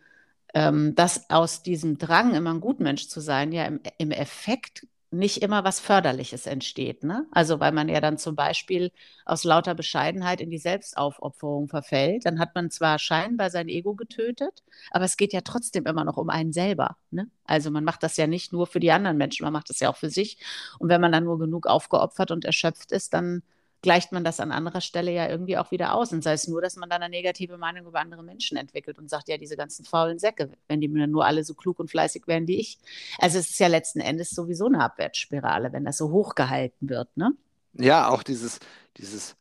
Ähm, 0.54 0.94
dass 0.94 1.30
aus 1.30 1.62
diesem 1.62 1.98
Drang, 1.98 2.34
immer 2.34 2.52
ein 2.52 2.60
Gutmensch 2.60 3.08
zu 3.08 3.20
sein, 3.20 3.52
ja 3.52 3.64
im, 3.64 3.80
im 3.98 4.10
Effekt 4.10 4.86
nicht 5.12 5.42
immer 5.42 5.64
was 5.64 5.80
Förderliches 5.80 6.46
entsteht. 6.46 7.02
Ne? 7.02 7.26
Also 7.32 7.58
weil 7.58 7.72
man 7.72 7.88
ja 7.88 8.00
dann 8.00 8.16
zum 8.16 8.36
Beispiel 8.36 8.92
aus 9.24 9.42
lauter 9.42 9.74
Bescheidenheit 9.74 10.40
in 10.40 10.50
die 10.50 10.58
Selbstaufopferung 10.58 11.68
verfällt, 11.68 12.26
dann 12.26 12.38
hat 12.38 12.54
man 12.54 12.70
zwar 12.70 12.98
scheinbar 12.98 13.50
sein 13.50 13.68
Ego 13.68 13.94
getötet, 13.94 14.62
aber 14.92 15.04
es 15.04 15.16
geht 15.16 15.32
ja 15.32 15.40
trotzdem 15.40 15.84
immer 15.86 16.04
noch 16.04 16.16
um 16.16 16.30
einen 16.30 16.52
selber. 16.52 16.96
Ne? 17.10 17.28
Also 17.44 17.70
man 17.72 17.82
macht 17.82 18.04
das 18.04 18.16
ja 18.16 18.28
nicht 18.28 18.52
nur 18.52 18.68
für 18.68 18.78
die 18.78 18.92
anderen 18.92 19.16
Menschen, 19.16 19.44
man 19.44 19.52
macht 19.52 19.70
das 19.70 19.80
ja 19.80 19.90
auch 19.90 19.96
für 19.96 20.10
sich. 20.10 20.38
Und 20.78 20.88
wenn 20.88 21.00
man 21.00 21.10
dann 21.10 21.24
nur 21.24 21.38
genug 21.40 21.66
aufgeopfert 21.66 22.30
und 22.30 22.44
erschöpft 22.44 22.92
ist, 22.92 23.12
dann 23.12 23.42
gleicht 23.82 24.12
man 24.12 24.24
das 24.24 24.40
an 24.40 24.52
anderer 24.52 24.80
Stelle 24.80 25.12
ja 25.12 25.28
irgendwie 25.28 25.56
auch 25.56 25.70
wieder 25.70 25.94
aus. 25.94 26.12
Und 26.12 26.22
sei 26.22 26.32
es 26.32 26.48
nur, 26.48 26.60
dass 26.60 26.76
man 26.76 26.90
dann 26.90 27.02
eine 27.02 27.10
negative 27.10 27.56
Meinung 27.58 27.86
über 27.86 28.00
andere 28.00 28.22
Menschen 28.22 28.56
entwickelt 28.56 28.98
und 28.98 29.08
sagt, 29.08 29.28
ja, 29.28 29.38
diese 29.38 29.56
ganzen 29.56 29.84
faulen 29.84 30.18
Säcke, 30.18 30.50
wenn 30.68 30.80
die 30.80 30.88
nur 30.88 31.24
alle 31.24 31.44
so 31.44 31.54
klug 31.54 31.78
und 31.78 31.90
fleißig 31.90 32.26
wären 32.26 32.46
wie 32.46 32.58
ich. 32.58 32.78
Also 33.18 33.38
es 33.38 33.50
ist 33.50 33.60
ja 33.60 33.68
letzten 33.68 34.00
Endes 34.00 34.30
sowieso 34.30 34.66
eine 34.66 34.82
Abwärtsspirale, 34.82 35.72
wenn 35.72 35.84
das 35.84 35.96
so 35.96 36.10
hochgehalten 36.10 36.88
wird, 36.88 37.16
ne? 37.16 37.32
Ja, 37.72 38.08
auch 38.08 38.22
dieses, 38.22 38.58
dieses 38.96 39.36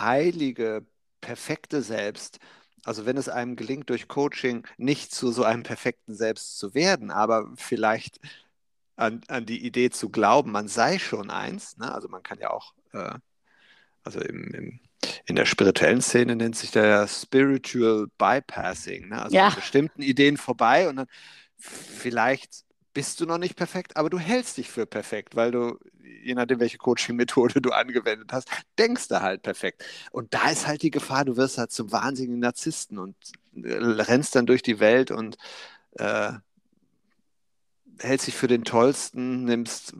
heilige, 0.00 0.84
perfekte 1.20 1.82
Selbst. 1.82 2.38
Also 2.84 3.06
wenn 3.06 3.16
es 3.16 3.28
einem 3.28 3.56
gelingt, 3.56 3.90
durch 3.90 4.08
Coaching 4.08 4.66
nicht 4.76 5.12
zu 5.12 5.32
so 5.32 5.44
einem 5.44 5.62
perfekten 5.62 6.14
Selbst 6.14 6.58
zu 6.58 6.74
werden, 6.74 7.10
aber 7.10 7.50
vielleicht 7.56 8.20
an, 8.96 9.22
an 9.28 9.46
die 9.46 9.64
Idee 9.64 9.90
zu 9.90 10.10
glauben, 10.10 10.52
man 10.52 10.68
sei 10.68 10.98
schon 10.98 11.30
eins. 11.30 11.76
Ne? 11.78 11.92
Also 11.92 12.08
man 12.08 12.22
kann 12.22 12.38
ja 12.38 12.50
auch 12.50 12.74
äh, 12.92 13.18
also 14.04 14.20
im, 14.20 14.52
im, 14.54 14.80
in 15.26 15.36
der 15.36 15.46
spirituellen 15.46 16.00
Szene 16.00 16.36
nennt 16.36 16.56
sich 16.56 16.70
der 16.70 17.06
Spiritual 17.08 18.06
Bypassing, 18.18 19.08
ne? 19.08 19.22
also 19.22 19.36
ja. 19.36 19.50
bestimmten 19.50 20.02
Ideen 20.02 20.36
vorbei 20.36 20.88
und 20.88 20.96
dann 20.96 21.06
vielleicht 21.58 22.64
bist 22.92 23.20
du 23.20 23.26
noch 23.26 23.38
nicht 23.38 23.56
perfekt, 23.56 23.96
aber 23.96 24.10
du 24.10 24.18
hältst 24.18 24.56
dich 24.56 24.68
für 24.68 24.86
perfekt, 24.86 25.36
weil 25.36 25.52
du, 25.52 25.78
je 26.02 26.34
nachdem, 26.34 26.60
welche 26.60 26.78
Coaching-Methode 26.78 27.60
du 27.60 27.70
angewendet 27.70 28.32
hast, 28.32 28.48
denkst 28.78 29.08
du 29.08 29.20
halt 29.20 29.42
perfekt. 29.42 29.84
Und 30.10 30.34
da 30.34 30.50
ist 30.50 30.66
halt 30.66 30.82
die 30.82 30.90
Gefahr, 30.90 31.24
du 31.24 31.36
wirst 31.36 31.58
halt 31.58 31.70
zum 31.70 31.92
wahnsinnigen 31.92 32.40
Narzissten 32.40 32.98
und 32.98 33.14
äh, 33.54 33.74
rennst 33.74 34.34
dann 34.34 34.46
durch 34.46 34.62
die 34.62 34.80
Welt 34.80 35.10
und 35.10 35.36
äh, 35.92 36.32
hältst 38.00 38.26
dich 38.26 38.36
für 38.36 38.48
den 38.48 38.64
Tollsten, 38.64 39.44
nimmst 39.44 39.94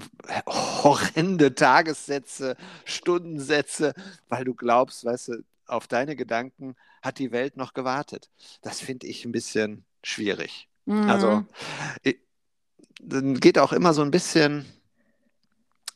horrende 0.47 1.55
Tagessätze, 1.55 2.57
Stundensätze, 2.85 3.95
weil 4.29 4.45
du 4.45 4.55
glaubst, 4.55 5.05
weißt 5.05 5.29
du, 5.29 5.45
auf 5.67 5.87
deine 5.87 6.17
Gedanken 6.17 6.75
hat 7.03 7.19
die 7.19 7.33
Welt 7.33 7.57
noch 7.57 7.75
gewartet. 7.75 8.29
Das 8.63 8.81
finde 8.81 9.07
ich 9.07 9.25
ein 9.25 9.33
bisschen 9.33 9.85
schwierig. 10.03 10.69
Mhm. 10.87 11.09
Also 11.09 11.45
dann 13.01 13.39
geht 13.41 13.59
auch 13.59 13.73
immer 13.73 13.95
so 13.95 14.03
ein 14.03 14.11
bisschen 14.11 14.67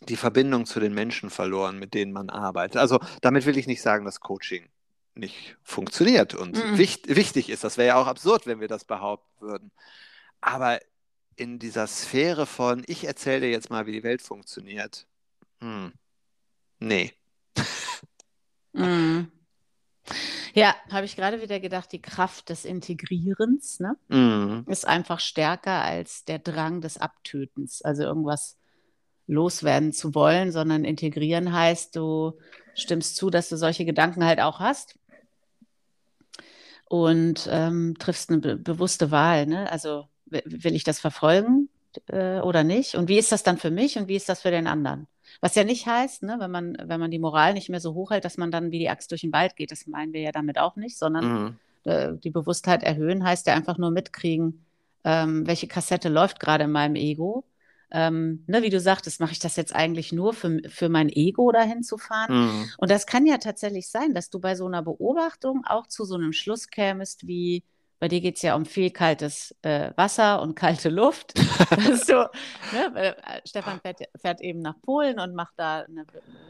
die 0.00 0.16
Verbindung 0.16 0.66
zu 0.66 0.80
den 0.80 0.94
Menschen 0.94 1.30
verloren, 1.30 1.78
mit 1.78 1.94
denen 1.94 2.12
man 2.12 2.30
arbeitet. 2.30 2.76
Also 2.76 3.00
damit 3.20 3.46
will 3.46 3.58
ich 3.58 3.66
nicht 3.66 3.82
sagen, 3.82 4.04
dass 4.04 4.20
Coaching 4.20 4.68
nicht 5.14 5.56
funktioniert 5.62 6.34
und 6.34 6.56
mhm. 6.56 6.78
wichtig, 6.78 7.16
wichtig 7.16 7.49
ist. 7.49 7.64
Das 7.64 7.78
wäre 7.78 7.88
ja 7.88 7.96
auch 7.96 8.06
absurd, 8.06 8.46
wenn 8.46 8.61
wir 8.61 8.68
das 8.68 8.84
behaupten 8.84 9.40
würden. 9.40 9.70
Aber 10.40 10.80
in 11.37 11.59
dieser 11.59 11.87
Sphäre 11.87 12.47
von, 12.47 12.85
ich 12.87 13.05
erzähle 13.05 13.43
dir 13.43 13.50
jetzt 13.50 13.71
mal, 13.71 13.87
wie 13.87 13.93
die 13.93 14.03
Welt 14.03 14.23
funktioniert. 14.23 15.07
Hm. 15.61 15.93
Nee. 16.79 17.12
mm. 18.73 19.23
Ja, 20.57 20.76
habe 20.88 21.05
ich 21.05 21.17
gerade 21.17 21.43
wieder 21.43 21.59
gedacht, 21.59 21.91
die 21.91 22.00
Kraft 22.00 22.49
des 22.49 22.64
Integrierens 22.64 23.81
ne, 23.81 23.97
mm. 24.07 24.71
ist 24.71 24.87
einfach 24.87 25.19
stärker 25.19 25.83
als 25.83 26.25
der 26.26 26.38
Drang 26.38 26.81
des 26.81 26.97
Abtötens. 26.97 27.83
Also 27.83 28.05
irgendwas 28.05 28.57
loswerden 29.26 29.93
zu 29.93 30.14
wollen, 30.14 30.53
sondern 30.53 30.85
integrieren 30.85 31.53
heißt, 31.53 31.97
du 31.97 32.38
stimmst 32.75 33.17
zu, 33.17 33.31
dass 33.31 33.49
du 33.49 33.57
solche 33.57 33.85
Gedanken 33.85 34.25
halt 34.25 34.41
auch 34.41 34.61
hast 34.61 34.97
und 36.88 37.49
ähm, 37.50 37.97
triffst 37.99 38.31
eine 38.31 38.38
be 38.38 38.57
bewusste 38.57 39.11
Wahl. 39.11 39.47
Ne? 39.47 39.71
Also 39.73 40.09
will 40.26 40.75
ich 40.75 40.85
das 40.85 41.00
verfolgen 41.00 41.69
äh, 42.07 42.40
oder 42.40 42.64
nicht? 42.64 42.95
Und 42.95 43.09
wie 43.09 43.19
ist 43.19 43.33
das 43.33 43.43
dann 43.43 43.59
für 43.59 43.71
mich 43.71 43.99
und 43.99 44.09
wie 44.09 44.16
ist 44.16 44.28
das 44.28 44.43
für 44.43 44.50
den 44.50 44.66
anderen? 44.66 45.07
Was 45.40 45.54
ja 45.54 45.64
nicht 45.64 45.87
heißt, 45.87 46.23
ne, 46.23 46.37
wenn, 46.38 46.50
man, 46.50 46.76
wenn 46.85 47.00
man 47.00 47.11
die 47.11 47.19
Moral 47.19 47.54
nicht 47.54 47.69
mehr 47.69 47.81
so 47.81 47.95
hochhält, 47.95 48.25
dass 48.25 48.37
man 48.37 48.50
dann 48.50 48.71
wie 48.71 48.78
die 48.78 48.90
Axt 48.90 49.11
durch 49.11 49.23
den 49.23 49.33
Wald 49.33 49.57
geht. 49.57 49.73
Das 49.73 49.87
meinen 49.87 50.12
wir 50.12 50.21
ja 50.21 50.33
damit 50.33 50.59
auch 50.59 50.76
nicht, 50.76 50.99
sondern 50.99 51.25
mhm. 51.25 51.57
äh, 51.85 52.12
die 52.14 52.31
Bewusstheit 52.31 52.83
erhöhen 52.83 53.25
heißt 53.25 53.47
ja 53.47 53.54
einfach 53.54 53.78
nur 53.78 53.90
mitkriegen, 53.90 54.64
ähm, 55.04 55.47
welche 55.47 55.69
Kassette 55.69 56.09
läuft 56.09 56.40
gerade 56.40 56.64
in 56.64 56.73
meinem 56.73 56.97
Ego. 56.97 57.45
Ähm, 57.90 58.43
ne, 58.47 58.62
wie 58.62 58.71
du 58.71 58.81
sagtest, 58.81 59.21
mache 59.21 59.33
ich 59.33 59.38
das 59.38 59.57
jetzt 59.57 59.75
eigentlich 59.75 60.12
nur 60.12 60.33
für, 60.33 60.61
für 60.69 60.88
mein 60.88 61.09
Ego 61.09 61.52
dahin 61.52 61.83
zu 61.83 61.99
fahren? 61.99 62.47
Mhm. 62.47 62.71
Und 62.78 62.90
das 62.90 63.07
kann 63.07 63.26
ja 63.26 63.38
tatsächlich 63.38 63.88
sein, 63.88 64.14
dass 64.14 64.31
du 64.31 64.40
bei 64.40 64.57
so 64.57 64.66
einer 64.66 64.83
Beobachtung 64.83 65.62
auch 65.64 65.87
zu 65.87 66.04
so 66.04 66.14
einem 66.16 66.33
Schluss 66.33 66.69
kämest 66.69 67.26
wie, 67.26 67.62
bei 68.04 68.08
dir 68.08 68.20
geht 68.20 68.37
es 68.37 68.42
ja 68.42 68.54
um 68.54 68.66
viel 68.66 68.90
kaltes 68.90 69.56
äh, 69.62 69.90
Wasser 69.96 70.42
und 70.42 70.54
kalte 70.56 70.90
Luft. 70.90 71.32
so, 72.06 72.26
ne, 72.76 72.94
äh, 72.96 73.14
Stefan 73.46 73.80
fährt, 73.80 74.00
fährt, 74.20 74.42
eben 74.42 74.58
nach 74.58 74.78
Polen 74.82 75.18
und 75.18 75.34
macht 75.34 75.54
da 75.56 75.87
eine, 75.88 76.02
ne, 76.02 76.06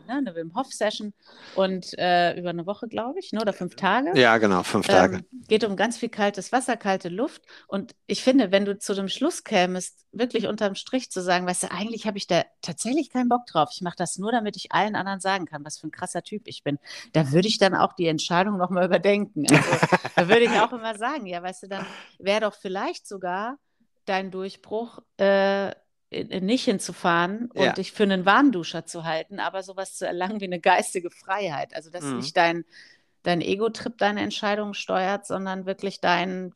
eine 0.09 0.35
Wim 0.35 0.53
Hof 0.57 0.73
Session 0.73 1.13
und 1.55 1.97
äh, 1.97 2.37
über 2.37 2.51
eine 2.51 2.67
Woche, 2.67 2.89
glaube 2.89 3.21
ich, 3.21 3.31
ne, 3.31 3.41
oder 3.41 3.53
fünf 3.53 3.77
Tage. 3.77 4.19
Ja, 4.19 4.37
genau, 4.39 4.65
fünf 4.65 4.89
Tage. 4.89 5.19
Ähm, 5.19 5.45
geht 5.47 5.63
um 5.63 5.77
ganz 5.77 5.97
viel 5.97 6.09
kaltes 6.09 6.51
Wasser, 6.51 6.77
kalte 6.77 7.09
Luft. 7.09 7.43
Und 7.69 7.95
ich 8.09 8.25
finde, 8.25 8.51
wenn 8.51 8.65
du 8.65 8.77
zu 8.77 8.93
dem 8.93 9.07
Schluss 9.07 9.45
kämest, 9.45 10.05
wirklich 10.11 10.49
unterm 10.49 10.75
Strich 10.75 11.13
zu 11.13 11.23
sagen, 11.23 11.47
weißt 11.47 11.65
du, 11.65 11.71
eigentlich 11.71 12.09
habe 12.09 12.19
ich 12.19 12.27
da 12.27 12.45
tatsächlich 12.63 13.11
keinen 13.11 13.29
Bock 13.29 13.47
drauf. 13.47 13.69
Ich 13.73 13.81
mache 13.81 13.97
das 13.97 14.19
nur, 14.19 14.33
damit 14.33 14.57
ich 14.57 14.73
allen 14.73 14.97
anderen 14.97 15.21
sagen 15.21 15.47
kann, 15.47 15.65
was 15.65 15.79
für 15.79 15.87
ein 15.87 15.93
krasser 15.93 16.23
Typ 16.23 16.43
ich 16.47 16.65
bin. 16.65 16.79
Da 17.13 17.31
würde 17.31 17.47
ich 17.47 17.59
dann 17.59 17.77
auch 17.77 17.93
die 17.93 18.09
Entscheidung 18.09 18.57
nochmal 18.57 18.87
überdenken. 18.87 19.47
Also, 19.51 19.87
da 20.17 20.29
würde 20.29 20.45
ich 20.45 20.51
auch 20.51 20.73
immer 20.73 20.97
sagen, 20.97 21.27
ja, 21.27 21.43
weißt 21.45 21.65
du, 21.65 21.69
dann 21.69 21.87
wäre 22.19 22.41
doch 22.41 22.55
vielleicht 22.55 23.07
sogar 23.07 23.59
dein 24.07 24.31
Durchbruch, 24.31 24.99
äh, 25.19 25.73
nicht 26.11 26.65
hinzufahren 26.65 27.51
und 27.53 27.65
ja. 27.65 27.73
dich 27.73 27.93
für 27.93 28.05
einen 28.05 28.25
Warnduscher 28.25 28.87
zu 28.87 29.05
halten, 29.05 29.41
aber 29.41 29.63
sowas 29.63 29.97
zu 29.97 30.07
erlangen 30.07 30.41
wie 30.41 30.47
eine 30.47 30.61
geistige 30.61 31.11
Freiheit. 31.11 31.75
Also, 31.75 31.91
dass 31.91 32.05
mhm. 32.05 32.19
nicht 32.19 32.37
dein, 32.37 32.65
dein 33.25 33.41
Ego-Trip 33.41 33.97
deine 33.99 34.21
Entscheidungen 34.21 34.75
steuert, 34.75 35.27
sondern 35.27 35.67
wirklich 35.67 36.01
dein, 36.01 36.55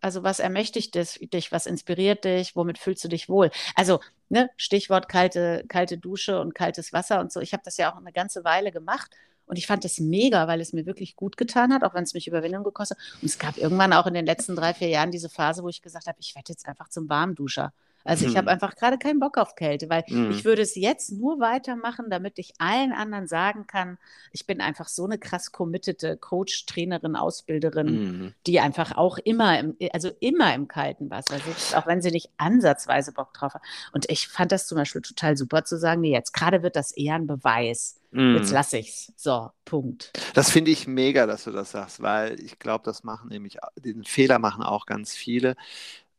also 0.00 0.22
was 0.22 0.40
ermächtigt 0.40 0.94
dich, 0.94 1.52
was 1.52 1.66
inspiriert 1.66 2.24
dich, 2.24 2.54
womit 2.54 2.78
fühlst 2.78 3.04
du 3.04 3.08
dich 3.08 3.28
wohl? 3.28 3.50
Also, 3.74 4.00
ne, 4.28 4.50
Stichwort 4.56 5.08
kalte, 5.08 5.64
kalte 5.68 5.96
Dusche 5.96 6.40
und 6.40 6.54
kaltes 6.54 6.92
Wasser 6.92 7.20
und 7.20 7.32
so. 7.32 7.40
Ich 7.40 7.52
habe 7.52 7.62
das 7.64 7.78
ja 7.78 7.92
auch 7.92 7.96
eine 7.96 8.12
ganze 8.12 8.44
Weile 8.44 8.72
gemacht 8.72 9.10
und 9.46 9.58
ich 9.58 9.66
fand 9.66 9.84
das 9.84 9.98
mega, 9.98 10.48
weil 10.48 10.60
es 10.60 10.72
mir 10.72 10.86
wirklich 10.86 11.16
gut 11.16 11.36
getan 11.36 11.72
hat, 11.72 11.84
auch 11.84 11.94
wenn 11.94 12.04
es 12.04 12.14
mich 12.14 12.26
Überwindung 12.26 12.64
gekostet 12.64 12.98
hat. 12.98 13.22
Und 13.22 13.26
es 13.26 13.38
gab 13.38 13.56
irgendwann 13.56 13.92
auch 13.92 14.06
in 14.06 14.14
den 14.14 14.26
letzten 14.26 14.56
drei, 14.56 14.74
vier 14.74 14.88
Jahren 14.88 15.10
diese 15.10 15.28
Phase, 15.28 15.62
wo 15.62 15.68
ich 15.68 15.82
gesagt 15.82 16.06
habe, 16.06 16.18
ich 16.20 16.34
werde 16.34 16.52
jetzt 16.52 16.66
einfach 16.66 16.88
zum 16.88 17.08
Warmduscher. 17.08 17.72
Also 18.06 18.26
ich 18.26 18.36
habe 18.36 18.46
hm. 18.46 18.54
einfach 18.54 18.76
gerade 18.76 18.98
keinen 18.98 19.18
Bock 19.18 19.36
auf 19.36 19.56
Kälte, 19.56 19.90
weil 19.90 20.04
mhm. 20.08 20.30
ich 20.30 20.44
würde 20.44 20.62
es 20.62 20.76
jetzt 20.76 21.10
nur 21.12 21.40
weitermachen, 21.40 22.06
damit 22.08 22.38
ich 22.38 22.54
allen 22.58 22.92
anderen 22.92 23.26
sagen 23.26 23.66
kann, 23.66 23.98
ich 24.30 24.46
bin 24.46 24.60
einfach 24.60 24.88
so 24.88 25.04
eine 25.04 25.18
krass 25.18 25.50
committete 25.50 26.16
Coach, 26.16 26.66
Trainerin, 26.66 27.16
Ausbilderin, 27.16 27.86
mhm. 27.86 28.34
die 28.46 28.60
einfach 28.60 28.96
auch 28.96 29.18
immer, 29.18 29.58
im, 29.58 29.76
also 29.92 30.10
immer 30.20 30.54
im 30.54 30.68
kalten 30.68 31.10
Wasser 31.10 31.38
sitzt, 31.38 31.76
auch 31.76 31.86
wenn 31.86 32.00
sie 32.00 32.12
nicht 32.12 32.30
ansatzweise 32.36 33.12
Bock 33.12 33.34
drauf 33.34 33.54
hat. 33.54 33.62
Und 33.92 34.08
ich 34.08 34.28
fand 34.28 34.52
das 34.52 34.66
zum 34.68 34.78
Beispiel 34.78 35.02
total 35.02 35.36
super 35.36 35.64
zu 35.64 35.76
sagen, 35.76 36.00
nee, 36.00 36.12
jetzt 36.12 36.32
gerade 36.32 36.62
wird 36.62 36.76
das 36.76 36.92
eher 36.92 37.16
ein 37.16 37.26
Beweis. 37.26 37.96
Mhm. 38.16 38.36
Jetzt 38.36 38.50
lasse 38.50 38.78
ich's. 38.78 39.12
So, 39.16 39.50
Punkt. 39.64 40.12
Das 40.34 40.50
finde 40.50 40.70
ich 40.70 40.86
mega, 40.86 41.26
dass 41.26 41.44
du 41.44 41.50
das 41.50 41.72
sagst, 41.72 42.00
weil 42.00 42.40
ich 42.40 42.58
glaube, 42.58 42.84
das 42.84 43.04
machen 43.04 43.28
nämlich, 43.28 43.58
den 43.76 44.04
Fehler 44.04 44.38
machen 44.38 44.62
auch 44.62 44.86
ganz 44.86 45.14
viele. 45.14 45.54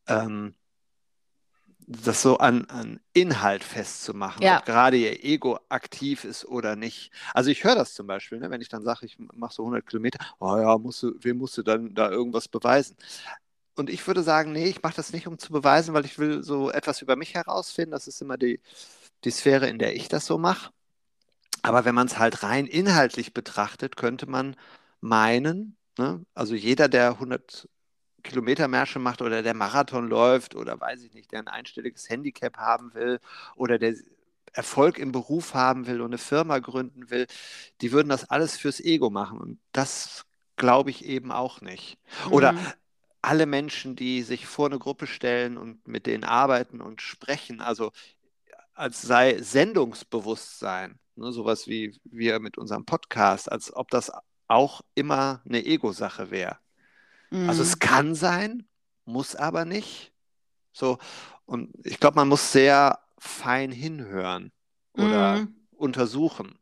Ähm, 0.07 0.53
das 1.87 2.21
so 2.21 2.37
an, 2.37 2.65
an 2.65 2.99
Inhalt 3.13 3.63
festzumachen, 3.63 4.43
ja. 4.43 4.59
ob 4.59 4.65
gerade 4.65 4.97
ihr 4.97 5.23
Ego 5.23 5.57
aktiv 5.69 6.25
ist 6.25 6.43
oder 6.43 6.75
nicht. 6.75 7.11
Also 7.33 7.49
ich 7.49 7.63
höre 7.63 7.75
das 7.75 7.93
zum 7.93 8.07
Beispiel, 8.07 8.39
ne, 8.39 8.51
wenn 8.51 8.61
ich 8.61 8.67
dann 8.67 8.83
sage, 8.83 9.05
ich 9.05 9.17
mache 9.17 9.53
so 9.53 9.63
100 9.63 9.87
Kilometer, 9.87 10.19
oh 10.39 10.57
ja, 10.57 10.77
musst 10.77 11.01
du, 11.01 11.13
wem 11.19 11.37
musst 11.37 11.57
du 11.57 11.63
dann 11.63 11.93
da 11.95 12.11
irgendwas 12.11 12.49
beweisen? 12.49 12.97
Und 13.75 13.89
ich 13.89 14.05
würde 14.05 14.21
sagen, 14.21 14.51
nee, 14.51 14.65
ich 14.67 14.81
mache 14.81 14.95
das 14.95 15.13
nicht, 15.13 15.27
um 15.27 15.37
zu 15.37 15.53
beweisen, 15.53 15.93
weil 15.93 16.03
ich 16.03 16.19
will 16.19 16.43
so 16.43 16.69
etwas 16.71 17.01
über 17.01 17.15
mich 17.15 17.35
herausfinden. 17.35 17.91
Das 17.91 18.07
ist 18.07 18.21
immer 18.21 18.35
die, 18.37 18.59
die 19.23 19.31
Sphäre, 19.31 19.67
in 19.69 19.79
der 19.79 19.95
ich 19.95 20.09
das 20.09 20.25
so 20.25 20.37
mache. 20.37 20.71
Aber 21.67 21.85
wenn 21.85 21.95
man 21.95 22.07
es 22.07 22.17
halt 22.17 22.43
rein 22.43 22.65
inhaltlich 22.65 23.33
betrachtet, 23.33 23.97
könnte 23.97 24.27
man 24.27 24.55
meinen, 25.01 25.77
ne, 25.97 26.25
also 26.33 26.55
jeder, 26.55 26.87
der 26.87 27.19
100 27.19 27.67
Kilometermärsche 28.23 28.99
macht 28.99 29.21
oder 29.21 29.43
der 29.43 29.53
Marathon 29.53 30.07
läuft 30.07 30.55
oder 30.55 30.79
weiß 30.79 31.03
ich 31.03 31.13
nicht, 31.13 31.31
der 31.31 31.39
ein 31.39 31.47
einstelliges 31.47 32.09
Handicap 32.09 32.57
haben 32.57 32.93
will 32.93 33.19
oder 33.55 33.77
der 33.79 33.95
Erfolg 34.53 34.97
im 34.97 35.11
Beruf 35.11 35.53
haben 35.53 35.87
will 35.87 36.01
und 36.01 36.07
eine 36.07 36.17
Firma 36.17 36.59
gründen 36.59 37.09
will, 37.09 37.27
die 37.81 37.91
würden 37.91 38.09
das 38.09 38.29
alles 38.29 38.57
fürs 38.57 38.79
Ego 38.79 39.09
machen. 39.09 39.39
Und 39.39 39.59
das 39.71 40.25
glaube 40.55 40.89
ich 40.89 41.05
eben 41.05 41.31
auch 41.31 41.61
nicht. 41.61 41.97
Mhm. 42.25 42.33
Oder 42.33 42.55
alle 43.21 43.45
Menschen, 43.45 43.95
die 43.95 44.23
sich 44.23 44.47
vor 44.47 44.67
eine 44.67 44.79
Gruppe 44.79 45.05
stellen 45.07 45.57
und 45.57 45.87
mit 45.87 46.05
denen 46.05 46.23
arbeiten 46.23 46.81
und 46.81 47.01
sprechen, 47.01 47.61
also 47.61 47.91
als 48.73 49.01
sei 49.01 49.41
Sendungsbewusstsein, 49.41 50.99
ne, 51.17 51.31
sowas 51.31 51.67
wie 51.67 51.99
wir 52.05 52.39
mit 52.39 52.57
unserem 52.57 52.85
Podcast, 52.85 53.51
als 53.51 53.75
ob 53.75 53.89
das 53.89 54.11
auch 54.47 54.81
immer 54.95 55.41
eine 55.45 55.65
Ego-Sache 55.65 56.31
wäre. 56.31 56.57
Mhm. 57.31 57.49
Also 57.49 57.63
es 57.63 57.79
kann 57.79 58.15
sein, 58.15 58.67
muss 59.05 59.35
aber 59.35 59.65
nicht. 59.65 60.13
So, 60.71 60.97
und 61.45 61.73
ich 61.83 61.99
glaube, 61.99 62.15
man 62.15 62.27
muss 62.27 62.51
sehr 62.51 62.99
fein 63.17 63.71
hinhören 63.71 64.51
oder 64.93 65.37
mhm. 65.37 65.55
untersuchen. 65.71 66.59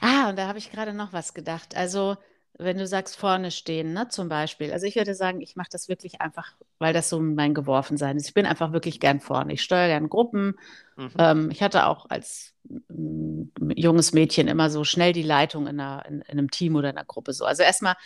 Ah, 0.00 0.28
und 0.28 0.36
da 0.36 0.48
habe 0.48 0.58
ich 0.58 0.70
gerade 0.70 0.92
noch 0.92 1.12
was 1.12 1.34
gedacht. 1.34 1.76
Also, 1.76 2.16
wenn 2.58 2.78
du 2.78 2.86
sagst, 2.86 3.16
vorne 3.16 3.50
stehen, 3.50 3.92
ne, 3.92 4.08
zum 4.08 4.28
Beispiel. 4.28 4.72
Also 4.72 4.86
ich 4.86 4.96
würde 4.96 5.14
sagen, 5.14 5.40
ich 5.40 5.56
mache 5.56 5.70
das 5.70 5.88
wirklich 5.88 6.20
einfach, 6.20 6.54
weil 6.78 6.92
das 6.92 7.08
so 7.08 7.18
mein 7.20 7.54
Geworfensein 7.54 8.16
ist. 8.16 8.28
Ich 8.28 8.34
bin 8.34 8.46
einfach 8.46 8.72
wirklich 8.72 9.00
gern 9.00 9.20
vorne. 9.20 9.54
Ich 9.54 9.62
steuere 9.62 9.88
gern 9.88 10.08
Gruppen. 10.08 10.58
Mhm. 10.96 11.10
Ähm, 11.18 11.50
ich 11.50 11.62
hatte 11.62 11.86
auch 11.86 12.06
als 12.10 12.54
mm, 12.68 13.44
junges 13.74 14.12
Mädchen 14.12 14.48
immer 14.48 14.70
so 14.70 14.84
schnell 14.84 15.12
die 15.12 15.22
Leitung 15.22 15.66
in, 15.66 15.80
einer, 15.80 16.04
in, 16.06 16.20
in 16.20 16.38
einem 16.38 16.50
Team 16.50 16.76
oder 16.76 16.90
in 16.90 16.96
einer 16.96 17.06
Gruppe. 17.06 17.32
So. 17.32 17.44
Also 17.44 17.62
erstmal 17.62 17.96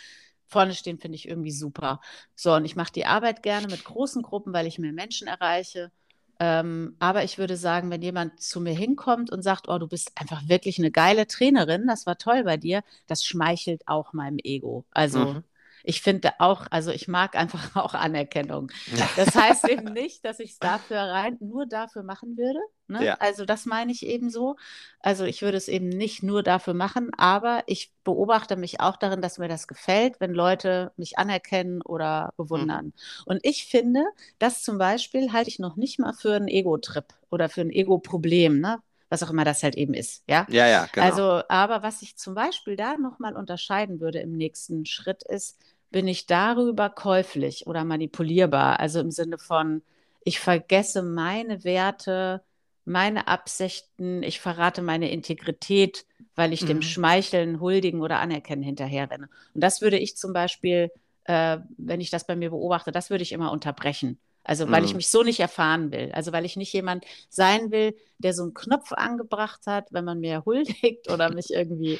vorne 0.47 0.73
stehen 0.73 0.97
finde 0.97 1.15
ich 1.17 1.27
irgendwie 1.27 1.51
super. 1.51 1.99
So, 2.35 2.53
und 2.53 2.65
ich 2.65 2.75
mache 2.75 2.93
die 2.93 3.05
Arbeit 3.05 3.43
gerne 3.43 3.67
mit 3.67 3.83
großen 3.83 4.21
Gruppen, 4.21 4.53
weil 4.53 4.65
ich 4.65 4.79
mehr 4.79 4.93
Menschen 4.93 5.27
erreiche. 5.27 5.91
Ähm, 6.39 6.95
aber 6.99 7.23
ich 7.23 7.37
würde 7.37 7.57
sagen, 7.57 7.89
wenn 7.89 8.01
jemand 8.01 8.41
zu 8.41 8.61
mir 8.61 8.73
hinkommt 8.73 9.31
und 9.31 9.41
sagt, 9.41 9.67
oh, 9.69 9.77
du 9.79 9.87
bist 9.87 10.11
einfach 10.15 10.47
wirklich 10.47 10.77
eine 10.79 10.91
geile 10.91 11.27
Trainerin, 11.27 11.87
das 11.87 12.05
war 12.05 12.17
toll 12.17 12.43
bei 12.43 12.57
dir, 12.57 12.83
das 13.07 13.23
schmeichelt 13.25 13.87
auch 13.87 14.13
meinem 14.13 14.37
Ego. 14.43 14.85
Also 14.91 15.19
mhm 15.19 15.43
ich 15.87 16.01
finde 16.01 16.33
auch, 16.39 16.67
also 16.69 16.91
ich 16.91 17.07
mag 17.07 17.35
einfach 17.37 17.75
auch 17.75 17.93
Anerkennung. 17.93 18.69
Das 19.15 19.33
heißt 19.33 19.67
eben 19.69 19.93
nicht, 19.93 20.25
dass 20.25 20.39
ich 20.39 20.51
es 20.51 20.59
dafür 20.59 20.97
rein 20.97 21.37
nur 21.39 21.65
dafür 21.65 22.03
machen 22.03 22.37
würde. 22.37 22.59
Ne? 22.87 23.05
Ja. 23.05 23.13
Also 23.19 23.45
das 23.45 23.65
meine 23.65 23.93
ich 23.93 24.05
eben 24.05 24.29
so. 24.29 24.57
Also 24.99 25.23
ich 25.23 25.41
würde 25.41 25.55
es 25.55 25.69
eben 25.69 25.87
nicht 25.87 26.23
nur 26.23 26.43
dafür 26.43 26.73
machen, 26.73 27.11
aber 27.17 27.63
ich 27.67 27.93
beobachte 28.03 28.57
mich 28.57 28.81
auch 28.81 28.97
darin, 28.97 29.21
dass 29.21 29.37
mir 29.37 29.47
das 29.47 29.67
gefällt, 29.67 30.19
wenn 30.19 30.33
Leute 30.33 30.91
mich 30.97 31.17
anerkennen 31.17 31.81
oder 31.81 32.33
bewundern. 32.35 32.87
Mhm. 32.87 32.93
Und 33.25 33.39
ich 33.43 33.65
finde, 33.65 34.03
das 34.39 34.63
zum 34.63 34.77
Beispiel 34.77 35.31
halte 35.31 35.49
ich 35.49 35.59
noch 35.59 35.77
nicht 35.77 35.99
mal 35.99 36.13
für 36.13 36.35
einen 36.35 36.49
Ego-Trip 36.49 37.05
oder 37.29 37.47
für 37.47 37.61
ein 37.61 37.71
Ego-Problem. 37.71 38.59
Ne? 38.59 38.79
was 39.09 39.23
auch 39.23 39.29
immer 39.29 39.45
das 39.45 39.63
halt 39.63 39.75
eben 39.75 39.93
ist, 39.93 40.23
ja? 40.27 40.45
Ja, 40.49 40.67
ja, 40.67 40.87
genau. 40.91 41.05
Also, 41.05 41.43
aber 41.47 41.81
was 41.83 42.01
ich 42.01 42.17
zum 42.17 42.35
Beispiel 42.35 42.75
da 42.75 42.97
nochmal 42.97 43.35
unterscheiden 43.35 43.99
würde 43.99 44.19
im 44.19 44.33
nächsten 44.33 44.85
Schritt 44.85 45.23
ist, 45.23 45.57
bin 45.89 46.07
ich 46.07 46.25
darüber 46.25 46.89
käuflich 46.89 47.67
oder 47.67 47.83
manipulierbar. 47.83 48.79
Also 48.79 48.99
im 48.99 49.11
Sinne 49.11 49.37
von, 49.37 49.81
ich 50.23 50.39
vergesse 50.39 51.03
meine 51.03 51.63
Werte, 51.63 52.41
meine 52.85 53.27
Absichten, 53.27 54.23
ich 54.23 54.39
verrate 54.39 54.81
meine 54.81 55.11
Integrität, 55.11 56.05
weil 56.35 56.53
ich 56.53 56.63
mhm. 56.63 56.67
dem 56.67 56.81
Schmeicheln, 56.81 57.59
Huldigen 57.59 58.01
oder 58.01 58.19
Anerkennen 58.19 58.63
hinterherrenne. 58.63 59.29
Und 59.53 59.61
das 59.61 59.81
würde 59.81 59.97
ich 59.97 60.17
zum 60.17 60.33
Beispiel, 60.33 60.91
äh, 61.25 61.59
wenn 61.77 62.01
ich 62.01 62.09
das 62.09 62.25
bei 62.25 62.35
mir 62.35 62.49
beobachte, 62.49 62.91
das 62.91 63.09
würde 63.09 63.23
ich 63.23 63.31
immer 63.31 63.51
unterbrechen. 63.51 64.19
Also 64.47 64.71
weil 64.71 64.81
mhm. 64.81 64.87
ich 64.87 64.95
mich 64.95 65.09
so 65.09 65.23
nicht 65.23 65.41
erfahren 65.41 65.91
will. 65.91 66.11
Also 66.13 66.31
weil 66.31 66.45
ich 66.45 66.55
nicht 66.55 66.71
jemand 66.71 67.05
sein 67.29 67.69
will, 67.69 67.95
der 68.17 68.33
so 68.33 68.43
einen 68.43 68.53
Knopf 68.53 68.93
angebracht 68.93 69.67
hat, 69.67 69.91
wenn 69.91 70.05
man 70.05 70.21
mir 70.21 70.43
huldigt 70.45 71.11
oder 71.11 71.33
mich 71.33 71.51
irgendwie 71.51 71.99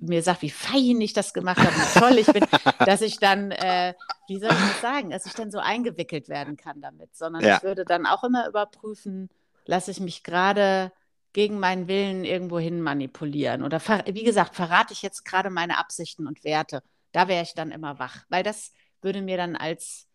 mir 0.00 0.22
sagt, 0.22 0.42
wie 0.42 0.50
fein 0.50 1.00
ich 1.00 1.12
das 1.12 1.32
gemacht 1.32 1.58
habe, 1.58 1.74
wie 1.74 1.98
toll 1.98 2.18
ich 2.18 2.26
bin, 2.26 2.44
dass 2.86 3.00
ich 3.00 3.18
dann, 3.18 3.50
äh, 3.50 3.94
wie 4.28 4.38
soll 4.38 4.50
ich 4.50 4.58
das 4.58 4.80
sagen, 4.80 5.10
dass 5.10 5.26
ich 5.26 5.34
dann 5.34 5.50
so 5.50 5.58
eingewickelt 5.58 6.28
werden 6.28 6.56
kann 6.56 6.80
damit, 6.80 7.16
sondern 7.16 7.42
ja. 7.42 7.56
ich 7.56 7.62
würde 7.62 7.84
dann 7.84 8.06
auch 8.06 8.24
immer 8.24 8.48
überprüfen, 8.48 9.28
lasse 9.64 9.90
ich 9.90 10.00
mich 10.00 10.22
gerade 10.22 10.92
gegen 11.32 11.58
meinen 11.58 11.88
Willen 11.88 12.24
irgendwo 12.24 12.58
hin 12.58 12.80
manipulieren 12.80 13.62
oder 13.62 13.80
wie 14.06 14.24
gesagt, 14.24 14.54
verrate 14.54 14.92
ich 14.92 15.02
jetzt 15.02 15.24
gerade 15.24 15.50
meine 15.50 15.78
Absichten 15.78 16.26
und 16.26 16.42
Werte. 16.44 16.82
Da 17.12 17.28
wäre 17.28 17.42
ich 17.42 17.54
dann 17.54 17.70
immer 17.70 17.98
wach, 17.98 18.24
weil 18.28 18.42
das 18.42 18.72
würde 19.00 19.22
mir 19.22 19.36
dann 19.36 19.56
als 19.56 20.06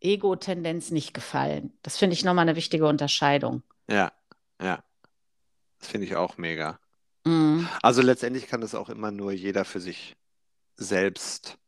Ego-Tendenz 0.00 0.90
nicht 0.90 1.12
gefallen. 1.12 1.72
Das 1.82 1.96
finde 1.96 2.14
ich 2.14 2.24
nochmal 2.24 2.48
eine 2.48 2.56
wichtige 2.56 2.86
Unterscheidung. 2.86 3.62
Ja, 3.88 4.12
ja. 4.60 4.82
Das 5.78 5.88
finde 5.88 6.06
ich 6.06 6.16
auch 6.16 6.38
mega. 6.38 6.78
Mhm. 7.24 7.68
Also 7.82 8.02
letztendlich 8.02 8.46
kann 8.46 8.60
das 8.60 8.74
auch 8.74 8.88
immer 8.88 9.10
nur 9.10 9.32
jeder 9.32 9.64
für 9.64 9.80
sich 9.80 10.16
selbst 10.76 11.58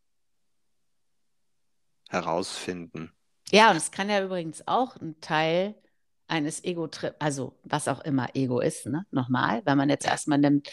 herausfinden. 2.08 3.12
Ja, 3.50 3.70
und 3.70 3.76
es 3.76 3.90
kann 3.90 4.08
ja 4.08 4.22
übrigens 4.24 4.66
auch 4.66 4.96
ein 4.96 5.20
Teil 5.20 5.74
eines 6.28 6.64
Ego-Trip, 6.64 7.14
also 7.18 7.58
was 7.64 7.88
auch 7.88 8.00
immer 8.00 8.34
Ego 8.34 8.60
ist, 8.60 8.86
ne? 8.86 9.04
Nochmal, 9.10 9.62
wenn 9.64 9.76
man 9.76 9.90
jetzt 9.90 10.06
erstmal 10.06 10.38
nimmt, 10.38 10.70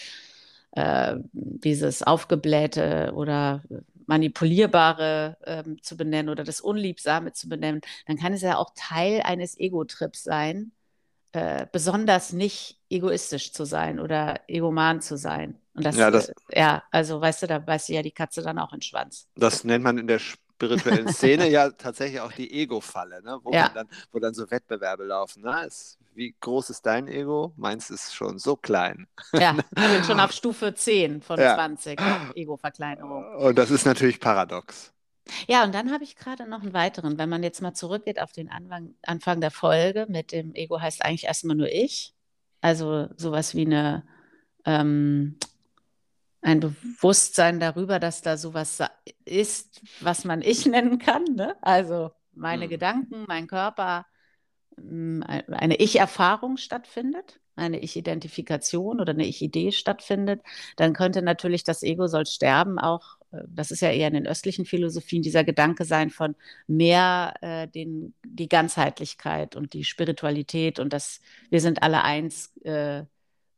äh, 0.72 1.18
dieses 1.34 2.04
Aufgeblähte 2.04 3.12
oder 3.16 3.64
Manipulierbare 4.06 5.38
äh, 5.42 5.64
zu 5.82 5.98
benennen 5.98 6.30
oder 6.30 6.44
das 6.44 6.62
Unliebsame 6.62 7.34
zu 7.34 7.50
benennen, 7.50 7.82
dann 8.08 8.18
kann 8.18 8.34
es 8.34 8.42
ja 8.42 8.58
auch 8.58 8.72
Teil 8.76 9.22
eines 9.22 9.60
Ego-Trips 9.60 10.24
sein, 10.24 10.72
äh, 11.32 11.68
besonders 11.72 12.34
nicht 12.34 12.80
egoistisch 12.90 13.54
zu 13.54 13.66
sein 13.66 14.00
oder 14.00 14.42
egoman 14.48 15.02
zu 15.02 15.18
sein. 15.18 15.60
Und 15.74 15.86
das, 15.86 15.96
ja, 15.96 16.12
das, 16.12 16.30
äh, 16.30 16.60
ja, 16.60 16.84
also 16.92 17.22
weißt 17.22 17.44
du, 17.44 17.48
da 17.48 17.60
beißt 17.60 17.90
ja 17.90 18.02
die 18.02 18.12
Katze 18.12 18.42
dann 18.42 18.58
auch 18.60 18.74
in 18.74 18.80
den 18.80 18.84
Schwanz. 18.84 19.28
Das 19.36 19.64
nennt 19.64 19.84
man 19.84 19.98
in 19.98 20.08
der 20.08 20.20
spirituellen 20.20 21.08
Szene 21.14 21.50
ja 21.50 21.70
tatsächlich 21.70 22.20
auch 22.20 22.32
die 22.32 22.52
Ego-Falle, 22.52 23.22
ne? 23.24 23.40
wo, 23.44 23.54
ja. 23.54 23.70
dann, 23.70 23.88
wo 24.12 24.20
dann 24.20 24.34
so 24.34 24.50
Wettbewerbe 24.50 25.06
laufen. 25.06 25.44
Ne? 25.44 25.66
Ist, 25.66 25.98
wie 26.16 26.36
groß 26.42 26.70
ist 26.72 26.86
dein 26.86 27.08
Ego? 27.08 27.54
Meins 27.56 27.90
ist 27.90 28.14
schon 28.14 28.40
so 28.40 28.56
klein. 28.56 29.08
Ja, 29.34 29.56
ich 29.78 29.88
bin 29.88 30.04
schon 30.04 30.20
auf 30.20 30.32
Stufe 30.32 30.74
10 30.74 31.22
von 31.22 31.40
ja. 31.40 31.56
20 31.56 32.00
Ego-Verkleinerung. 32.36 33.36
Und 33.36 33.58
das 33.58 33.72
ist 33.72 33.86
natürlich 33.86 34.20
paradox. 34.20 34.92
Ja, 35.48 35.64
und 35.64 35.74
dann 35.74 35.92
habe 35.92 36.04
ich 36.04 36.16
gerade 36.16 36.48
noch 36.48 36.62
einen 36.62 36.74
weiteren. 36.74 37.18
Wenn 37.18 37.30
man 37.30 37.44
jetzt 37.44 37.62
mal 37.62 37.74
zurückgeht 37.74 38.22
auf 38.22 38.32
den 38.32 38.50
Anfang, 38.50 38.96
Anfang 39.04 39.42
der 39.42 39.52
Folge 39.52 40.06
mit 40.10 40.32
dem 40.32 40.56
Ego 40.56 40.80
heißt 40.80 41.04
eigentlich 41.04 41.26
erstmal 41.26 41.56
nur 41.56 41.72
ich. 41.72 42.14
Also 42.62 43.08
sowas 43.16 43.56
wie 43.56 43.66
eine, 43.66 44.06
ähm, 44.66 45.38
ein 46.42 46.60
Bewusstsein 46.60 47.60
darüber, 47.60 48.00
dass 48.00 48.22
da 48.22 48.38
sowas 48.38 48.82
ist, 49.26 49.82
was 50.02 50.26
man 50.26 50.42
ich 50.42 50.66
nennen 50.66 51.00
kann. 51.00 51.24
Ne? 51.36 51.56
Also 51.62 52.12
meine 52.34 52.66
mhm. 52.66 52.70
Gedanken, 52.70 53.26
mein 53.28 53.48
Körper, 53.48 54.06
hm, 54.78 55.24
eine 55.24 55.76
Ich-Erfahrung 55.78 56.58
stattfindet, 56.58 57.40
eine 57.56 57.80
Ich-Identifikation 57.80 59.00
oder 59.00 59.14
eine 59.14 59.26
Ich-Idee 59.26 59.72
stattfindet, 59.72 60.42
dann 60.78 60.94
könnte 60.94 61.22
natürlich 61.22 61.64
das 61.64 61.84
Ego 61.84 62.08
soll 62.08 62.26
sterben 62.26 62.80
auch 62.80 63.19
das 63.32 63.72
ist 63.72 63.82
ja 63.82 63.92
eher 63.92 64.08
in 64.08 64.16
den 64.16 64.28
östlichen 64.28 64.66
Philosophien, 64.66 65.22
dieser 65.22 65.44
Gedanke 65.44 65.86
sein 65.86 66.10
von 66.10 66.36
mehr 66.68 67.34
äh, 67.42 67.68
den, 67.68 68.14
die 68.26 68.50
Ganzheitlichkeit 68.50 69.56
und 69.56 69.74
die 69.74 69.84
Spiritualität 69.84 70.80
und 70.80 70.94
das 70.94 71.22
wir 71.50 71.62
sind 71.62 71.84
alle 71.84 72.04
eins 72.04 72.56
äh, 72.64 73.04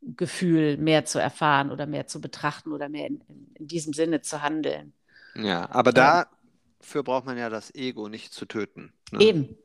Gefühl 0.02 0.78
mehr 0.78 1.06
zu 1.06 1.20
erfahren 1.20 1.72
oder 1.72 1.86
mehr 1.86 2.08
zu 2.08 2.20
betrachten 2.20 2.74
oder 2.74 2.90
mehr 2.90 3.08
in, 3.08 3.22
in, 3.54 3.68
diesem 3.68 3.94
Sinne 3.94 4.22
zu 4.22 4.42
handeln. 4.42 4.94
Ja, 5.36 5.70
aber 5.70 5.94
dafür 5.94 7.04
braucht 7.04 7.26
man 7.26 7.38
ja 7.38 7.50
das 7.50 7.74
Ego 7.76 8.10
nicht 8.10 8.34
zu 8.34 8.46
töten. 8.46 8.94
Ne? 9.12 9.22
Eben. 9.24 9.58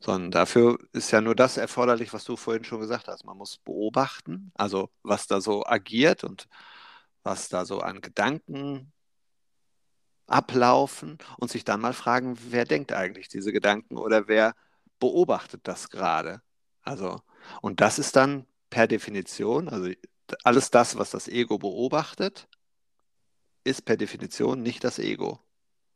Sondern 0.00 0.30
dafür 0.32 0.78
ist 0.92 1.10
ja 1.12 1.20
nur 1.20 1.34
das 1.34 1.56
erforderlich, 1.56 2.12
was 2.12 2.24
du 2.24 2.36
vorhin 2.36 2.64
schon 2.64 2.80
gesagt 2.80 3.08
hast. 3.08 3.24
Man 3.24 3.38
muss 3.38 3.58
beobachten, 3.58 4.52
also 4.54 4.90
was 5.02 5.26
da 5.26 5.40
so 5.40 5.64
agiert 5.64 6.24
und 6.24 6.48
was 7.22 7.48
da 7.48 7.64
so 7.64 7.80
an 7.80 8.00
Gedanken 8.00 8.92
ablaufen 10.28 11.18
und 11.38 11.50
sich 11.50 11.64
dann 11.64 11.80
mal 11.80 11.92
fragen, 11.92 12.38
wer 12.50 12.64
denkt 12.64 12.92
eigentlich 12.92 13.28
diese 13.28 13.52
Gedanken 13.52 13.96
oder 13.96 14.28
wer 14.28 14.54
beobachtet 15.00 15.62
das 15.64 15.90
gerade. 15.90 16.42
Also, 16.82 17.20
und 17.60 17.80
das 17.80 17.98
ist 17.98 18.16
dann 18.16 18.46
per 18.70 18.86
Definition, 18.86 19.68
also 19.68 19.90
alles 20.44 20.70
das, 20.70 20.98
was 20.98 21.10
das 21.10 21.28
Ego 21.28 21.58
beobachtet, 21.58 22.48
ist 23.64 23.84
per 23.84 23.96
Definition 23.96 24.62
nicht 24.62 24.84
das 24.84 24.98
Ego. 24.98 25.40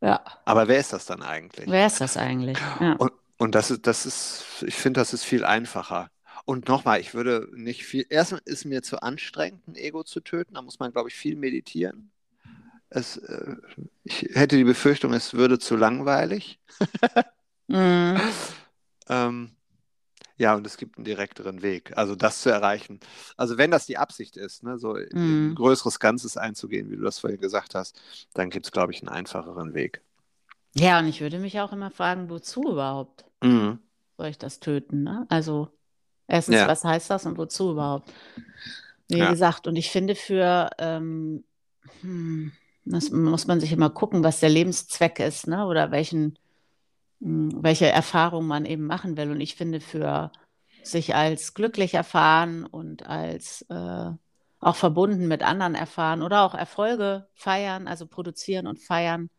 Ja. 0.01 0.23
Aber 0.45 0.69
wer 0.69 0.79
ist 0.79 0.93
das 0.93 1.07
dann 1.07 1.23
eigentlich? 1.23 1.69
Wer 1.69 1.87
ist 1.87 2.01
das 2.01 2.17
eigentlich? 2.17 2.59
Ja. 2.81 2.95
Und, 2.95 3.13
und 3.39 3.55
das 3.55 3.71
ist, 3.71 3.87
das 3.87 4.07
ist, 4.07 4.65
ich 4.67 4.75
finde, 4.75 5.01
das 5.01 5.13
ist 5.13 5.25
viel 5.25 5.45
einfacher. 5.45 6.11
Und 6.45 6.69
nochmal, 6.69 7.01
ich 7.01 7.15
würde 7.15 7.49
nicht 7.55 7.85
viel. 7.85 8.07
Erstmal 8.09 8.43
ist 8.45 8.65
mir 8.65 8.83
zu 8.83 9.01
anstrengend, 9.01 9.67
ein 9.69 9.77
Ego 9.77 10.03
zu 10.03 10.21
töten. 10.21 10.55
Da 10.55 10.63
muss 10.63 10.79
man, 10.79 10.93
glaube 10.93 11.09
ich, 11.09 11.15
viel 11.15 11.37
meditieren. 11.37 12.12
Es, 12.95 13.17
äh, 13.17 13.57
ich 14.05 14.29
hätte 14.35 14.57
die 14.57 14.65
Befürchtung, 14.65 15.15
es 15.15 15.33
würde 15.35 15.59
zu 15.59 15.77
langweilig. 15.77 16.61
mm. 17.69 18.17
ähm, 19.09 19.51
ja, 20.37 20.55
und 20.55 20.67
es 20.67 20.77
gibt 20.77 20.99
einen 20.99 21.05
direkteren 21.05 21.63
Weg, 21.63 21.97
also 21.97 22.15
das 22.17 22.43
zu 22.43 22.51
erreichen. 22.51 23.01
Also 23.37 23.57
wenn 23.57 23.71
das 23.71 23.87
die 23.87 23.97
Absicht 23.97 24.37
ist, 24.37 24.63
ne, 24.63 24.79
so 24.79 24.95
mm. 24.95 24.99
in 25.13 25.53
ein 25.53 25.55
größeres 25.55 26.01
Ganzes 26.01 26.37
einzugehen, 26.37 26.91
wie 26.91 26.97
du 26.97 27.03
das 27.03 27.19
vorhin 27.19 27.41
gesagt 27.41 27.75
hast, 27.75 28.01
dann 28.35 28.51
gibt 28.51 28.67
es, 28.67 28.73
glaube 28.73 28.93
ich, 28.93 29.01
einen 29.01 29.09
einfacheren 29.09 29.73
Weg. 29.73 30.03
Ja, 30.75 30.99
und 30.99 31.07
ich 31.07 31.21
würde 31.21 31.39
mich 31.39 31.61
auch 31.61 31.73
immer 31.73 31.91
fragen, 31.91 32.29
wozu 32.31 32.63
überhaupt 32.63 33.25
Mhm. 33.43 33.79
soll 34.17 34.27
ich 34.29 34.39
das 34.39 34.61
töten? 34.61 35.03
Ne? 35.03 35.27
Also 35.29 35.69
erstens, 36.27 36.57
Ja. 36.57 36.69
was 36.69 36.85
heißt 36.85 37.11
das 37.11 37.27
und 37.27 37.39
wozu 37.39 37.73
überhaupt? 37.73 38.13
Wie 39.09 39.19
Ja. 39.19 39.31
gesagt, 39.31 39.67
und 39.67 39.77
ich 39.77 39.91
finde 39.91 40.15
für, 40.15 40.71
ähm, 40.79 41.45
hm, 42.01 42.53
das 42.85 43.11
muss 43.11 43.47
man 43.47 43.61
sich 43.61 43.73
immer 43.73 43.91
gucken, 43.91 44.25
was 44.25 44.41
der 44.41 44.51
Lebenszweck 44.51 45.19
ist, 45.21 45.47
ne? 45.47 45.67
Oder 45.67 45.91
welchen, 45.91 46.39
hm, 47.21 47.63
welche 47.63 47.89
Erfahrung 47.89 48.47
man 48.47 48.67
eben 48.67 48.87
machen 48.87 49.17
will. 49.17 49.31
Und 49.31 49.41
ich 49.41 49.57
finde 49.57 49.81
für 49.81 50.33
sich 50.83 51.15
als 51.15 51.55
glücklich 51.55 51.95
erfahren 51.95 52.67
und 52.67 53.07
als 53.07 53.63
äh, 53.71 54.11
auch 54.61 54.77
verbunden 54.77 55.29
mit 55.29 55.43
anderen 55.43 55.75
erfahren 55.75 56.23
oder 56.23 56.43
auch 56.43 56.55
Erfolge 56.55 57.29
feiern, 57.35 57.89
also 57.89 58.07
produzieren 58.07 58.67
und 58.67 58.81
feiern, 58.81 59.31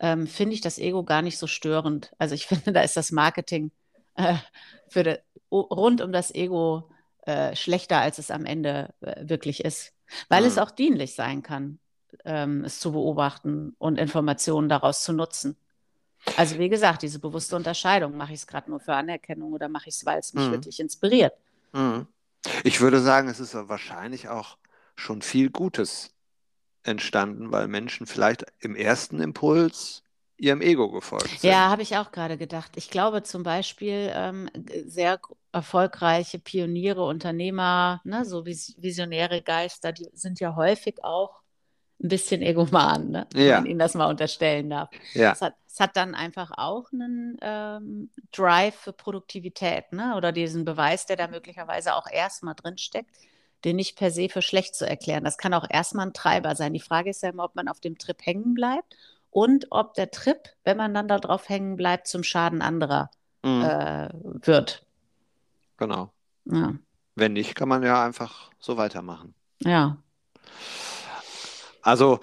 ähm, 0.00 0.26
finde 0.26 0.54
ich 0.54 0.60
das 0.60 0.78
Ego 0.78 1.04
gar 1.04 1.22
nicht 1.22 1.38
so 1.38 1.46
störend. 1.46 2.12
Also 2.18 2.34
ich 2.34 2.46
finde, 2.48 2.72
da 2.72 2.82
ist 2.82 2.96
das 2.96 3.12
Marketing 3.12 3.70
äh, 4.14 4.36
für 4.88 5.02
de, 5.02 5.18
rund 5.50 6.00
um 6.02 6.12
das 6.12 6.34
Ego 6.34 6.90
äh, 7.22 7.54
schlechter, 7.56 8.00
als 8.00 8.18
es 8.18 8.30
am 8.30 8.44
Ende 8.44 8.94
äh, 9.00 9.28
wirklich 9.28 9.64
ist. 9.64 9.92
Weil 10.28 10.44
es 10.44 10.56
Mhm. 10.56 10.62
auch 10.62 10.70
dienlich 10.70 11.14
sein 11.14 11.42
kann, 11.42 11.78
ähm, 12.24 12.64
es 12.64 12.80
zu 12.80 12.92
beobachten 12.92 13.74
und 13.78 13.98
Informationen 13.98 14.68
daraus 14.68 15.02
zu 15.02 15.12
nutzen. 15.12 15.56
Also 16.36 16.58
wie 16.58 16.68
gesagt, 16.68 17.02
diese 17.02 17.18
bewusste 17.18 17.56
Unterscheidung, 17.56 18.16
mache 18.16 18.32
ich 18.32 18.40
es 18.40 18.46
gerade 18.46 18.70
nur 18.70 18.80
für 18.80 18.94
Anerkennung 18.94 19.52
oder 19.52 19.68
mache 19.68 19.88
ich 19.88 19.96
es, 19.96 20.06
weil 20.06 20.18
es 20.18 20.34
mich 20.34 20.44
Mhm. 20.44 20.52
wirklich 20.52 20.80
inspiriert? 20.80 21.34
Mhm. 21.72 22.06
Ich 22.64 22.80
würde 22.80 23.00
sagen, 23.00 23.28
es 23.28 23.40
ist 23.40 23.54
wahrscheinlich 23.54 24.28
auch 24.28 24.58
schon 24.96 25.22
viel 25.22 25.50
Gutes 25.50 26.10
entstanden, 26.84 27.52
weil 27.52 27.68
Menschen 27.68 28.06
vielleicht 28.06 28.44
im 28.60 28.76
ersten 28.76 29.20
Impuls 29.20 30.02
ihrem 30.38 30.62
Ego 30.62 30.90
gefolgt 30.90 31.30
sind. 31.40 31.50
Ja, 31.50 31.68
habe 31.70 31.82
ich 31.82 31.96
auch 31.96 32.12
gerade 32.12 32.36
gedacht. 32.38 32.72
Ich 32.76 32.90
glaube 32.90 33.22
zum 33.22 33.42
Beispiel 33.42 34.10
ähm, 34.14 34.48
sehr 34.86 35.20
erfolgreiche 35.52 36.38
Pioniere, 36.38 37.04
Unternehmer, 37.04 38.00
ne, 38.04 38.24
so 38.24 38.44
vis 38.46 38.74
visionäre 38.78 39.42
Geister, 39.42 39.92
die 39.92 40.08
sind 40.12 40.40
ja 40.40 40.54
häufig 40.56 41.02
auch 41.04 41.40
ein 42.02 42.08
bisschen 42.08 42.42
egoman, 42.42 43.10
ne, 43.10 43.26
wenn 43.32 43.46
Ja. 43.46 43.56
man 43.60 43.66
ihnen 43.66 43.78
das 43.78 43.94
mal 43.94 44.06
unterstellen 44.06 44.70
darf. 44.70 44.88
Ja. 45.14 45.32
Es 45.32 45.42
hat, 45.42 45.54
es 45.66 45.80
hat 45.80 45.96
dann 45.96 46.14
einfach 46.14 46.52
auch 46.56 46.92
einen 46.92 47.36
ähm, 47.40 48.10
Drive 48.32 48.74
für 48.76 48.92
Produktivität, 48.92 49.92
ne, 49.92 50.14
oder 50.16 50.30
diesen 50.32 50.64
Beweis, 50.64 51.06
der 51.06 51.16
da 51.16 51.26
möglicherweise 51.28 51.94
auch 51.94 52.06
erstmal 52.10 52.54
drinsteckt, 52.54 53.10
den 53.64 53.76
nicht 53.76 53.96
per 53.98 54.10
se 54.12 54.28
für 54.28 54.42
schlecht 54.42 54.76
zu 54.76 54.88
erklären. 54.88 55.24
Das 55.24 55.38
kann 55.38 55.52
auch 55.54 55.66
erstmal 55.68 56.06
ein 56.06 56.12
Treiber 56.12 56.54
sein. 56.54 56.72
Die 56.72 56.80
Frage 56.80 57.10
ist 57.10 57.22
ja 57.24 57.30
immer, 57.30 57.44
ob 57.44 57.56
man 57.56 57.66
auf 57.68 57.80
dem 57.80 57.98
Trip 57.98 58.18
hängen 58.24 58.54
bleibt 58.54 58.96
und 59.30 59.66
ob 59.70 59.94
der 59.94 60.10
Trip, 60.12 60.38
wenn 60.64 60.76
man 60.76 60.94
dann 60.94 61.08
da 61.08 61.18
drauf 61.18 61.48
hängen 61.48 61.74
bleibt, 61.76 62.06
zum 62.06 62.22
Schaden 62.22 62.62
anderer 62.62 63.10
Mhm. 63.44 63.62
äh, 63.62 64.08
wird. 64.46 64.84
Genau. 65.76 66.12
Ja. 66.44 66.74
Wenn 67.14 67.32
nicht, 67.34 67.54
kann 67.56 67.68
man 67.68 67.82
ja 67.82 68.04
einfach 68.04 68.50
so 68.60 68.76
weitermachen. 68.76 69.34
ja. 69.60 69.96
Also 71.88 72.20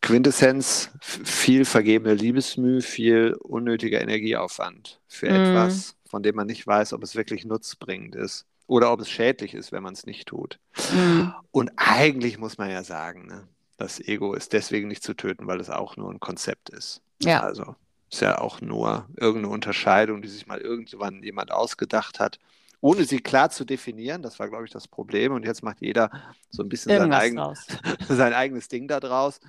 Quintessenz, 0.00 0.90
viel 1.00 1.64
vergebene 1.64 2.14
Liebesmüh, 2.14 2.80
viel 2.80 3.34
unnötiger 3.40 4.00
Energieaufwand 4.00 5.00
für 5.08 5.28
Mhm. 5.28 5.34
etwas, 5.34 5.96
von 6.08 6.22
dem 6.22 6.36
man 6.36 6.46
nicht 6.46 6.64
weiß, 6.66 6.92
ob 6.92 7.02
es 7.02 7.16
wirklich 7.16 7.44
nutzbringend 7.44 8.14
ist 8.14 8.46
oder 8.68 8.92
ob 8.92 9.00
es 9.00 9.10
schädlich 9.10 9.54
ist, 9.54 9.72
wenn 9.72 9.82
man 9.82 9.94
es 9.94 10.06
nicht 10.06 10.28
tut. 10.28 10.60
Mhm. 10.92 11.32
Und 11.50 11.72
eigentlich 11.76 12.38
muss 12.38 12.58
man 12.58 12.70
ja 12.70 12.84
sagen, 12.84 13.26
ne, 13.26 13.48
das 13.76 13.98
Ego 13.98 14.34
ist 14.34 14.52
deswegen 14.52 14.86
nicht 14.86 15.02
zu 15.02 15.14
töten, 15.14 15.48
weil 15.48 15.60
es 15.60 15.70
auch 15.70 15.96
nur 15.96 16.10
ein 16.12 16.20
Konzept 16.20 16.70
ist. 16.70 17.02
Ja. 17.20 17.40
Also 17.42 17.74
ist 18.10 18.22
ja 18.22 18.38
auch 18.38 18.60
nur 18.60 19.06
irgendeine 19.16 19.52
Unterscheidung, 19.52 20.22
die 20.22 20.28
sich 20.28 20.46
mal 20.46 20.60
irgendwann 20.60 21.22
jemand 21.24 21.50
ausgedacht 21.50 22.20
hat, 22.20 22.38
ohne 22.80 23.04
sie 23.04 23.20
klar 23.20 23.50
zu 23.50 23.64
definieren. 23.64 24.22
Das 24.22 24.38
war, 24.38 24.48
glaube 24.48 24.64
ich, 24.64 24.70
das 24.70 24.88
Problem. 24.88 25.32
Und 25.32 25.44
jetzt 25.44 25.62
macht 25.62 25.80
jeder 25.80 26.10
so 26.50 26.62
ein 26.62 26.68
bisschen 26.68 26.96
sein, 26.96 27.12
eigen, 27.12 27.36
sein 28.08 28.32
eigenes 28.32 28.68
Ding 28.68 28.88
da 28.88 29.00
draus 29.00 29.40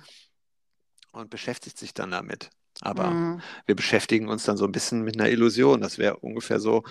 und 1.12 1.30
beschäftigt 1.30 1.78
sich 1.78 1.94
dann 1.94 2.10
damit. 2.10 2.50
Aber 2.82 3.10
Mhm. 3.10 3.42
wir 3.66 3.74
beschäftigen 3.74 4.28
uns 4.28 4.44
dann 4.44 4.56
so 4.56 4.64
ein 4.64 4.72
bisschen 4.72 5.02
mit 5.02 5.18
einer 5.18 5.28
Illusion. 5.28 5.80
Das 5.80 5.98
wäre 5.98 6.16
ungefähr 6.16 6.60
so, 6.60 6.82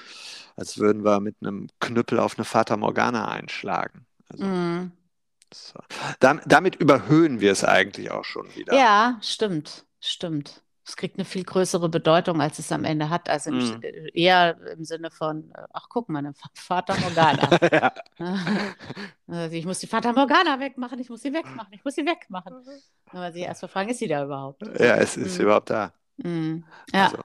als 0.56 0.78
würden 0.78 1.04
wir 1.04 1.20
mit 1.20 1.38
einem 1.42 1.68
Knüppel 1.80 2.20
auf 2.20 2.38
eine 2.38 2.46
Fata 2.46 2.78
Morgana 2.78 3.30
einschlagen. 3.30 4.06
Also, 4.30 4.46
Mhm. 4.46 4.92
so. 5.54 5.80
Dam- 6.20 6.42
damit 6.46 6.76
überhöhen 6.76 7.40
wir 7.40 7.52
es 7.52 7.64
eigentlich 7.64 8.12
auch 8.12 8.26
schon 8.26 8.54
wieder. 8.56 8.76
Ja, 8.76 9.18
stimmt, 9.22 9.86
stimmt. 10.00 10.64
Es 10.90 10.96
kriegt 10.98 11.18
eine 11.20 11.26
viel 11.26 11.44
größere 11.44 11.88
Bedeutung, 11.90 12.42
als 12.42 12.58
es 12.60 12.72
am 12.72 12.84
Ende 12.84 13.10
hat. 13.10 13.30
Also 13.30 13.52
im, 13.52 13.60
Mhm. 13.60 13.82
äh, 13.82 14.10
eher 14.14 14.60
im 14.74 14.84
Sinne 14.86 15.12
von, 15.12 15.52
äh, 15.54 15.68
ach 15.74 15.88
guck 15.90 16.10
mal, 16.10 16.20
eine 16.20 16.34
Fata 16.56 16.98
Morgana. 16.98 17.58
Also 19.28 19.56
ich 19.56 19.66
muss 19.66 19.80
die 19.80 19.88
Fata 19.88 20.12
Morgana 20.14 20.60
wegmachen, 20.60 21.00
ich 21.00 21.10
muss 21.10 21.22
sie 21.22 21.34
wegmachen, 21.34 21.74
ich 21.74 21.84
muss 21.86 21.96
sie 21.96 22.06
wegmachen. 22.06 22.56
Aber 23.12 23.32
sie 23.32 23.42
erst 23.42 23.62
mal 23.62 23.68
fragen, 23.70 23.90
ist 23.90 24.00
sie 24.00 24.08
da 24.08 24.26
überhaupt? 24.26 24.64
ja, 24.80 24.96
es 24.98 25.18
ist 25.18 25.40
Mhm. 25.40 25.40
überhaupt 25.40 25.70
da. 25.70 25.94
Mhm. 26.18 26.66
Ja, 26.94 27.14
Also, 27.14 27.24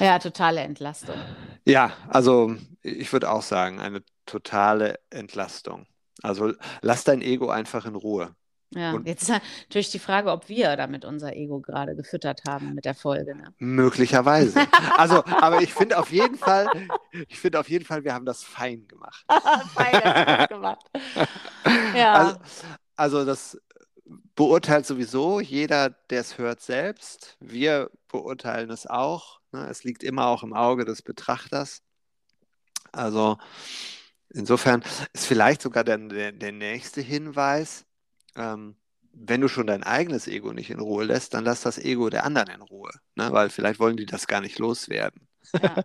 ja, 0.00 0.18
totale 0.18 0.60
Entlastung. 0.62 1.28
ja, 1.66 1.92
also 2.08 2.54
ich 2.82 3.12
würde 3.12 3.30
auch 3.30 3.42
sagen, 3.42 3.80
eine 3.80 4.02
totale 4.26 4.98
Entlastung. 5.10 5.86
Also 6.22 6.52
lass 6.82 7.04
dein 7.04 7.22
Ego 7.22 7.50
einfach 7.50 7.86
in 7.86 7.94
Ruhe. 7.94 8.34
Ja, 8.70 8.92
Und- 8.92 9.06
jetzt 9.06 9.22
ist 9.22 9.28
natürlich 9.30 9.90
die 9.90 9.98
Frage, 9.98 10.30
ob 10.30 10.48
wir 10.48 10.76
damit 10.76 11.04
unser 11.04 11.34
Ego 11.34 11.60
gerade 11.60 11.96
gefüttert 11.96 12.42
haben 12.46 12.74
mit 12.74 12.84
der 12.84 12.94
Folge. 12.94 13.34
Ne? 13.34 13.54
Möglicherweise. 13.58 14.54
Also, 14.98 15.24
aber 15.24 15.62
ich 15.62 15.72
finde 15.72 15.96
auf 15.98 16.10
jeden 16.10 16.36
Fall, 16.36 16.68
ich 17.28 17.38
finde 17.38 17.60
auf 17.60 17.68
jeden 17.70 17.84
Fall, 17.84 18.02
wir 18.04 18.14
haben 18.14 18.24
das 18.26 18.42
fein 18.42 18.86
gemacht. 18.88 19.24
Fein, 19.74 20.46
gemacht. 20.48 20.84
Ja. 21.94 22.14
Also, 22.14 22.38
also 22.96 23.24
das 23.24 23.58
beurteilt 24.34 24.86
sowieso 24.86 25.40
jeder, 25.40 25.90
der 26.10 26.20
es 26.20 26.38
hört, 26.38 26.60
selbst. 26.60 27.36
Wir 27.40 27.90
beurteilen 28.08 28.70
es 28.70 28.86
auch. 28.86 29.40
Ne? 29.52 29.66
Es 29.68 29.84
liegt 29.84 30.02
immer 30.02 30.26
auch 30.26 30.42
im 30.42 30.52
Auge 30.54 30.84
des 30.84 31.02
Betrachters. 31.02 31.82
Also 32.92 33.38
insofern 34.30 34.82
ist 35.12 35.26
vielleicht 35.26 35.62
sogar 35.62 35.84
der, 35.84 35.98
der, 35.98 36.32
der 36.32 36.52
nächste 36.52 37.00
Hinweis, 37.00 37.84
ähm, 38.38 38.76
wenn 39.12 39.42
du 39.42 39.48
schon 39.48 39.66
dein 39.68 39.84
eigenes 39.84 40.28
Ego 40.28 40.52
nicht 40.54 40.70
in 40.70 40.80
Ruhe 40.80 41.04
lässt, 41.04 41.34
dann 41.34 41.44
lass 41.44 41.62
das 41.62 41.78
Ego 41.78 42.10
der 42.10 42.24
anderen 42.24 42.50
in 42.50 42.62
Ruhe. 42.62 42.92
Ne? 43.16 43.30
Weil 43.32 43.50
vielleicht 43.50 43.80
wollen 43.80 43.98
die 43.98 44.06
das 44.06 44.28
gar 44.28 44.40
nicht 44.42 44.58
loswerden. 44.60 45.28
Ja. 45.56 45.82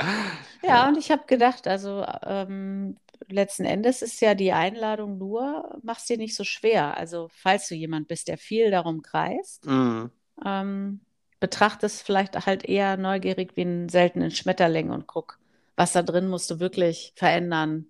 Ja, 0.62 0.88
und 0.88 0.96
ich 0.96 1.10
habe 1.10 1.24
gedacht, 1.26 1.66
also 1.66 2.04
ähm, 2.24 2.96
letzten 3.28 3.64
Endes 3.64 4.00
ist 4.02 4.20
ja 4.20 4.34
die 4.34 4.52
Einladung 4.52 5.18
nur, 5.18 5.78
mach's 5.82 6.06
dir 6.06 6.16
nicht 6.16 6.34
so 6.34 6.44
schwer. 6.44 6.96
Also 6.96 7.28
falls 7.32 7.68
du 7.68 7.74
jemand 7.74 8.08
bist, 8.08 8.28
der 8.28 8.38
viel 8.38 8.70
darum 8.70 9.02
kreist, 9.02 9.62
Mhm. 9.64 10.10
ähm, 10.44 11.02
betrachte 11.40 11.86
es 11.86 12.02
vielleicht 12.02 12.46
halt 12.46 12.64
eher 12.64 12.96
neugierig 12.96 13.56
wie 13.56 13.62
einen 13.62 13.88
seltenen 13.90 14.30
Schmetterling 14.32 14.90
und 14.90 15.06
guck, 15.08 15.38
was 15.76 15.92
da 15.92 16.02
drin 16.02 16.28
musst 16.28 16.50
du 16.50 16.60
wirklich 16.60 17.12
verändern, 17.16 17.86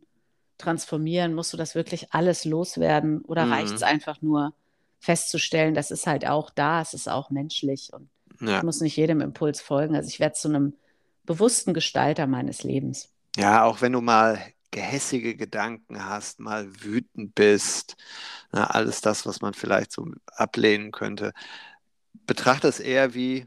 transformieren, 0.59 1.35
musst 1.35 1.53
du 1.53 1.57
das 1.57 1.75
wirklich 1.75 2.13
alles 2.13 2.45
loswerden 2.45 3.23
oder 3.23 3.47
Mhm. 3.47 3.53
reicht 3.53 3.77
es 3.77 3.83
einfach 3.83 4.23
nur 4.23 4.55
festzustellen, 5.01 5.75
das 5.75 5.91
ist 5.91 6.07
halt 6.07 6.27
auch 6.27 6.51
da, 6.51 6.81
es 6.81 6.95
ist 6.95 7.09
auch 7.09 7.31
menschlich 7.31 7.93
und 7.93 8.09
Ja. 8.41 8.59
ich 8.59 8.63
muss 8.63 8.81
nicht 8.81 8.97
jedem 8.97 9.21
Impuls 9.21 9.61
folgen. 9.61 9.95
Also 9.97 10.09
ich 10.09 10.21
werde 10.21 10.35
zu 10.35 10.49
einem 10.49 10.75
bewussten 11.27 11.75
Gestalter 11.75 12.27
meines 12.27 12.63
Lebens. 12.63 13.11
Ja, 13.37 13.65
auch 13.65 13.81
wenn 13.81 13.93
du 13.93 14.01
mal 14.01 14.39
gehässige 14.71 15.37
Gedanken 15.37 16.05
hast, 16.05 16.41
mal 16.41 16.69
wütend 16.83 17.35
bist, 17.35 17.97
na, 18.53 18.67
alles 18.69 19.01
das, 19.01 19.27
was 19.27 19.41
man 19.41 19.55
vielleicht 19.55 19.93
so 19.93 20.07
ablehnen 20.27 20.91
könnte, 20.93 21.33
betrachte 22.27 22.69
es 22.69 22.81
eher 22.81 23.15
wie 23.15 23.47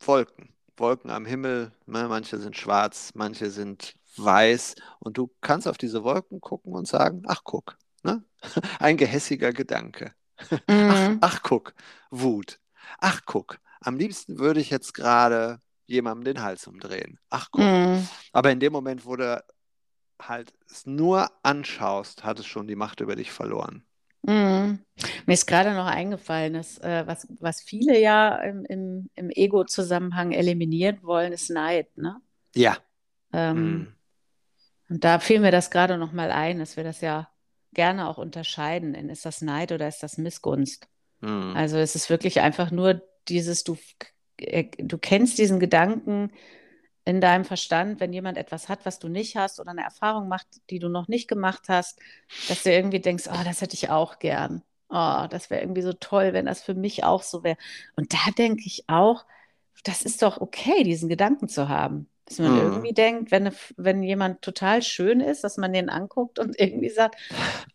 Wolken. 0.00 0.50
Wolken 0.76 1.10
am 1.10 1.26
Himmel, 1.26 1.72
ne? 1.86 2.06
Manche 2.08 2.38
sind 2.38 2.56
schwarz, 2.56 3.12
manche 3.14 3.50
sind 3.50 3.94
weiß 4.22 4.74
und 5.00 5.18
du 5.18 5.30
kannst 5.40 5.68
auf 5.68 5.78
diese 5.78 6.04
Wolken 6.04 6.40
gucken 6.40 6.72
und 6.74 6.86
sagen, 6.88 7.22
ach 7.26 7.42
guck, 7.44 7.76
ne? 8.02 8.24
ein 8.80 8.96
gehässiger 8.96 9.52
Gedanke. 9.52 10.12
Ach, 10.68 11.08
Mhm. 11.10 11.18
ach 11.22 11.42
guck, 11.42 11.74
Wut. 12.10 12.60
Ach 12.98 13.22
guck, 13.24 13.58
am 13.80 13.96
liebsten 13.96 14.38
würde 14.38 14.60
ich 14.60 14.68
jetzt 14.70 14.92
gerade 14.94 15.60
jemandem 15.86 16.34
den 16.34 16.42
Hals 16.42 16.66
umdrehen. 16.66 17.18
Ach 17.30 17.48
guck. 17.50 17.62
Mhm. 17.62 18.06
Aber 18.32 18.50
in 18.50 18.60
dem 18.60 18.72
Moment, 18.72 19.06
wo 19.06 19.16
du 19.16 19.42
halt 20.20 20.52
es 20.70 20.86
nur 20.86 21.30
anschaust, 21.42 22.24
hat 22.24 22.38
es 22.38 22.46
schon 22.46 22.66
die 22.66 22.76
Macht 22.76 23.00
über 23.00 23.16
dich 23.16 23.30
verloren. 23.32 23.84
Mhm. 24.22 24.80
Mir 25.26 25.32
ist 25.34 25.46
gerade 25.46 25.72
noch 25.74 25.86
eingefallen, 25.86 26.54
dass 26.54 26.78
äh, 26.78 27.06
was, 27.06 27.26
was 27.40 27.62
viele 27.62 27.98
ja 28.00 28.36
im, 28.36 28.64
im, 28.64 29.10
im 29.14 29.30
Ego-Zusammenhang 29.30 30.32
eliminieren 30.32 31.02
wollen, 31.02 31.32
ist 31.32 31.50
Neid, 31.50 31.96
ne? 31.96 32.20
Ja. 32.54 32.76
Ähm, 33.32 33.78
Mhm. 33.78 33.95
Und 34.88 35.04
da 35.04 35.18
fiel 35.18 35.40
mir 35.40 35.50
das 35.50 35.70
gerade 35.70 35.98
noch 35.98 36.12
mal 36.12 36.30
ein, 36.30 36.58
dass 36.58 36.76
wir 36.76 36.84
das 36.84 37.00
ja 37.00 37.28
gerne 37.72 38.08
auch 38.08 38.18
unterscheiden 38.18 38.94
in, 38.94 39.08
ist 39.08 39.26
das 39.26 39.42
Neid 39.42 39.72
oder 39.72 39.88
ist 39.88 40.02
das 40.02 40.18
Missgunst? 40.18 40.88
Mhm. 41.20 41.54
Also 41.56 41.76
es 41.76 41.94
ist 41.94 42.10
wirklich 42.10 42.40
einfach 42.40 42.70
nur 42.70 43.02
dieses, 43.28 43.64
du, 43.64 43.76
äh, 44.38 44.64
du 44.78 44.98
kennst 44.98 45.38
diesen 45.38 45.60
Gedanken 45.60 46.30
in 47.04 47.20
deinem 47.20 47.44
Verstand, 47.44 48.00
wenn 48.00 48.12
jemand 48.12 48.36
etwas 48.36 48.68
hat, 48.68 48.84
was 48.84 48.98
du 48.98 49.08
nicht 49.08 49.36
hast 49.36 49.60
oder 49.60 49.70
eine 49.70 49.82
Erfahrung 49.84 50.28
macht, 50.28 50.46
die 50.70 50.78
du 50.78 50.88
noch 50.88 51.06
nicht 51.06 51.28
gemacht 51.28 51.64
hast, 51.68 52.00
dass 52.48 52.64
du 52.64 52.72
irgendwie 52.72 53.00
denkst, 53.00 53.28
oh, 53.28 53.44
das 53.44 53.60
hätte 53.60 53.74
ich 53.74 53.90
auch 53.90 54.18
gern. 54.18 54.62
Oh, 54.88 55.26
das 55.30 55.50
wäre 55.50 55.62
irgendwie 55.62 55.82
so 55.82 55.92
toll, 55.92 56.32
wenn 56.32 56.46
das 56.46 56.62
für 56.62 56.74
mich 56.74 57.04
auch 57.04 57.22
so 57.22 57.44
wäre. 57.44 57.56
Und 57.96 58.12
da 58.12 58.30
denke 58.36 58.62
ich 58.66 58.84
auch, 58.88 59.24
das 59.84 60.02
ist 60.02 60.22
doch 60.22 60.40
okay, 60.40 60.82
diesen 60.82 61.08
Gedanken 61.08 61.48
zu 61.48 61.68
haben. 61.68 62.08
Dass 62.28 62.38
man 62.40 62.52
Mhm. 62.54 62.60
irgendwie 62.60 62.92
denkt, 62.92 63.30
wenn, 63.30 63.46
eine, 63.46 63.54
wenn 63.76 64.02
jemand 64.02 64.42
total 64.42 64.82
schön 64.82 65.20
ist, 65.20 65.44
dass 65.44 65.56
man 65.58 65.72
den 65.72 65.88
anguckt 65.88 66.38
und 66.40 66.58
irgendwie 66.58 66.90
sagt, 66.90 67.16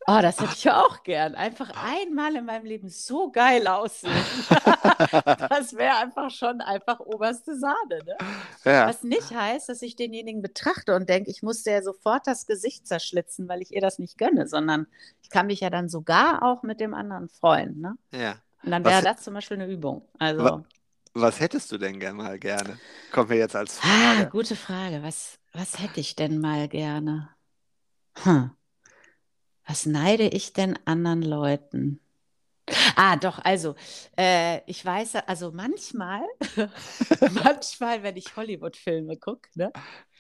oh, 0.08 0.20
das 0.22 0.40
hätte 0.42 0.52
ich 0.54 0.64
ja 0.66 0.82
auch 0.82 1.04
gern. 1.04 1.36
Einfach 1.36 1.72
einmal 1.82 2.36
in 2.36 2.46
meinem 2.46 2.66
Leben 2.66 2.90
so 2.90 3.32
geil 3.32 3.66
aussehen. 3.68 4.12
das 5.50 5.74
wäre 5.76 5.96
einfach 5.98 6.30
schon 6.32 6.60
einfach 6.62 7.00
oberste 7.00 7.58
Sahne. 7.58 8.00
Ne? 8.06 8.18
Ja. 8.66 8.88
Was 8.88 9.04
nicht 9.04 9.32
heißt, 9.34 9.70
dass 9.70 9.82
ich 9.82 9.96
denjenigen 9.96 10.42
betrachte 10.42 10.96
und 10.96 11.08
denke, 11.08 11.32
ich 11.32 11.42
muss 11.44 11.64
der 11.64 11.82
sofort 11.82 12.28
das 12.28 12.46
Gesicht 12.46 12.88
zerschlitzen, 12.88 13.48
weil 13.48 13.62
ich 13.62 13.72
ihr 13.74 13.82
das 13.82 14.00
nicht 14.00 14.18
gönne, 14.18 14.48
sondern 14.48 14.88
ich 15.22 15.30
kann 15.30 15.48
mich 15.48 15.62
ja 15.62 15.70
dann 15.70 15.88
sogar 15.88 16.44
auch 16.44 16.64
mit 16.64 16.80
dem 16.82 16.94
anderen 16.94 17.30
freuen. 17.30 17.80
Ne? 17.80 17.96
ja. 18.14 18.36
Und 18.64 18.70
dann 18.70 18.86
wäre 18.86 19.02
das 19.02 19.24
zum 19.24 19.34
Beispiel 19.34 19.60
eine 19.60 19.66
Übung. 19.72 20.08
Also, 20.20 20.64
Was 21.14 21.40
hättest 21.40 21.72
du 21.72 21.78
denn 21.78 22.00
gern 22.00 22.16
mal 22.16 22.40
gerne? 22.40 22.80
Kommt 23.12 23.30
mir 23.30 23.38
jetzt 23.38 23.56
als 23.56 23.80
ah, 23.82 24.16
Frage. 24.16 24.30
gute 24.30 24.56
Frage. 24.56 25.04
Was, 25.04 25.38
was 25.54 25.80
hätte 25.80 26.00
ich 26.00 26.16
denn 26.16 26.40
mal 26.40 26.68
gerne? 26.70 27.30
Hm. 28.20 28.52
Was 29.68 29.86
neide 29.86 30.28
ich 30.28 30.54
denn 30.54 30.78
anderen 30.86 31.22
Leuten? 31.22 32.00
Ah, 32.96 33.18
doch, 33.18 33.40
also, 33.40 33.76
äh, 34.18 34.62
ich 34.66 34.86
weiß, 34.86 35.16
also 35.28 35.52
manchmal, 35.52 36.22
manchmal, 37.32 38.04
wenn 38.04 38.16
ich 38.16 38.36
Hollywood-Filme 38.38 39.18
gucke, 39.18 39.50
ne, 39.56 39.72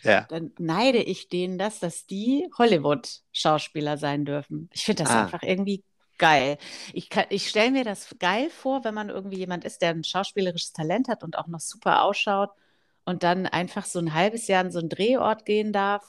Ja. 0.04 0.26
dann 0.30 0.52
neide 0.58 0.98
ich 1.02 1.30
denen 1.30 1.58
das, 1.58 1.80
dass 1.80 2.06
die 2.08 2.50
Hollywood-Schauspieler 2.58 3.98
sein 3.98 4.26
dürfen. 4.26 4.70
Ich 4.74 4.84
finde 4.84 5.04
das 5.04 5.12
Ah. 5.12 5.22
einfach 5.24 5.44
irgendwie 5.44 5.84
geil. 6.22 6.58
Ich, 6.94 7.10
kann- 7.10 7.26
ich 7.30 7.50
stelle 7.50 7.72
mir 7.72 7.84
das 7.86 8.16
geil 8.20 8.50
vor, 8.52 8.86
wenn 8.86 8.96
man 8.96 9.10
irgendwie 9.10 9.40
jemand 9.40 9.66
ist, 9.66 9.82
der 9.84 9.92
ein 9.92 10.06
schauspielerisches 10.06 10.74
Talent 10.74 11.10
hat 11.10 11.24
und 11.26 11.38
auch 11.38 11.48
noch 11.48 11.60
super 11.62 12.04
ausschaut 12.04 12.52
und 13.06 13.24
dann 13.24 13.48
einfach 13.48 13.86
so 13.86 14.00
ein 14.00 14.14
halbes 14.14 14.48
Jahr 14.48 14.62
an 14.62 14.72
so 14.72 14.80
einen 14.80 14.90
Drehort 14.90 15.46
gehen 15.46 15.74
darf 15.74 16.06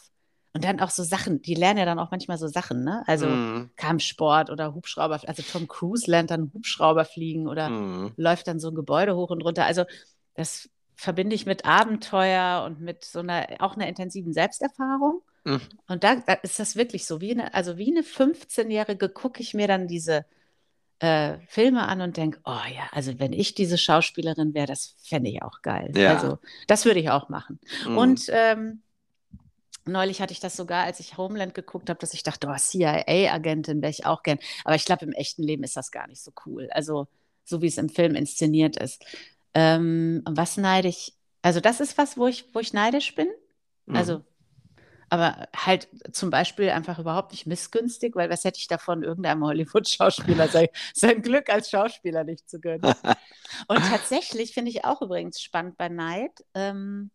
und 0.54 0.64
dann 0.64 0.80
auch 0.80 0.90
so 0.90 1.02
Sachen, 1.02 1.42
die 1.42 1.54
lernen 1.54 1.78
ja 1.80 1.84
dann 1.86 1.98
auch 1.98 2.10
manchmal 2.12 2.38
so 2.38 2.46
Sachen, 2.48 2.84
ne? 2.84 3.02
Also 3.08 3.26
Mhm. 3.28 3.70
Kampfsport 3.76 4.50
oder 4.50 4.74
Hubschrauber, 4.74 5.20
also 5.26 5.42
Tom 5.42 5.66
Cruise 5.68 6.10
lernt 6.10 6.30
dann 6.30 6.52
Hubschrauber 6.54 7.04
fliegen 7.06 7.48
oder 7.48 7.70
Mhm. 7.70 8.12
läuft 8.16 8.46
dann 8.48 8.60
so 8.60 8.68
ein 8.70 8.74
Gebäude 8.74 9.16
hoch 9.16 9.30
und 9.30 9.42
runter. 9.42 9.64
Also 9.66 9.84
das 10.34 10.68
verbinde 10.96 11.34
ich 11.34 11.46
mit 11.46 11.64
Abenteuer 11.64 12.64
und 12.66 12.80
mit 12.80 13.04
so 13.04 13.20
einer, 13.20 13.46
auch 13.60 13.74
einer 13.76 13.88
intensiven 13.88 14.32
Selbsterfahrung. 14.32 15.22
Mhm. 15.44 15.60
Und 15.88 16.04
da, 16.04 16.16
da 16.16 16.34
ist 16.34 16.58
das 16.58 16.76
wirklich 16.76 17.06
so, 17.06 17.20
wie 17.20 17.32
eine, 17.32 17.54
also 17.54 17.78
wie 17.78 17.90
eine 17.90 18.02
15-Jährige 18.02 19.08
gucke 19.08 19.42
ich 19.42 19.54
mir 19.54 19.66
dann 19.66 19.88
diese 19.88 20.24
äh, 21.00 21.38
Filme 21.48 21.88
an 21.88 22.00
und 22.00 22.16
denke, 22.16 22.40
oh 22.44 22.60
ja, 22.72 22.88
also 22.92 23.18
wenn 23.18 23.32
ich 23.32 23.54
diese 23.54 23.76
Schauspielerin 23.76 24.54
wäre, 24.54 24.68
das 24.68 24.94
fände 25.02 25.30
ich 25.30 25.42
auch 25.42 25.62
geil. 25.62 25.92
Ja. 25.96 26.14
Also 26.14 26.38
das 26.68 26.84
würde 26.84 27.00
ich 27.00 27.10
auch 27.10 27.28
machen. 27.28 27.58
Mhm. 27.86 27.98
Und 27.98 28.26
ähm, 28.28 28.82
neulich 29.84 30.20
hatte 30.20 30.32
ich 30.32 30.40
das 30.40 30.56
sogar, 30.56 30.84
als 30.84 31.00
ich 31.00 31.16
Homeland 31.16 31.54
geguckt 31.54 31.90
habe, 31.90 31.98
dass 31.98 32.14
ich 32.14 32.22
dachte, 32.22 32.46
oh, 32.48 32.56
CIA-Agentin 32.56 33.82
wäre 33.82 33.90
ich 33.90 34.06
auch 34.06 34.22
gern. 34.22 34.38
Aber 34.64 34.76
ich 34.76 34.84
glaube, 34.84 35.04
im 35.04 35.12
echten 35.12 35.42
Leben 35.42 35.64
ist 35.64 35.76
das 35.76 35.90
gar 35.90 36.06
nicht 36.06 36.22
so 36.22 36.32
cool. 36.46 36.68
Also 36.70 37.08
so 37.44 37.62
wie 37.62 37.66
es 37.66 37.78
im 37.78 37.88
Film 37.88 38.14
inszeniert 38.14 38.76
ist. 38.76 39.04
Ähm, 39.54 40.22
was 40.24 40.56
neide 40.56 40.88
ich? 40.88 41.14
Also 41.42 41.58
das 41.58 41.80
ist 41.80 41.98
was, 41.98 42.16
wo 42.16 42.28
ich, 42.28 42.54
wo 42.54 42.60
ich 42.60 42.72
neidisch 42.72 43.14
bin. 43.16 43.26
Mhm. 43.86 43.96
Also, 43.96 44.24
aber 45.12 45.46
halt 45.54 45.88
zum 46.12 46.30
Beispiel 46.30 46.70
einfach 46.70 46.98
überhaupt 46.98 47.32
nicht 47.32 47.46
missgünstig, 47.46 48.16
weil 48.16 48.30
was 48.30 48.44
hätte 48.44 48.58
ich 48.58 48.66
davon, 48.66 49.02
irgendeinem 49.02 49.44
Hollywood-Schauspieler 49.44 50.48
sein, 50.48 50.68
sein 50.94 51.20
Glück 51.20 51.50
als 51.50 51.68
Schauspieler 51.68 52.24
nicht 52.24 52.48
zu 52.48 52.58
gönnen. 52.58 52.80
Und 53.68 53.80
tatsächlich 53.90 54.54
finde 54.54 54.70
ich 54.70 54.86
auch 54.86 55.02
übrigens 55.02 55.42
spannend 55.42 55.76
bei 55.76 55.90
Neid, 55.90 56.30
ähm, 56.54 57.10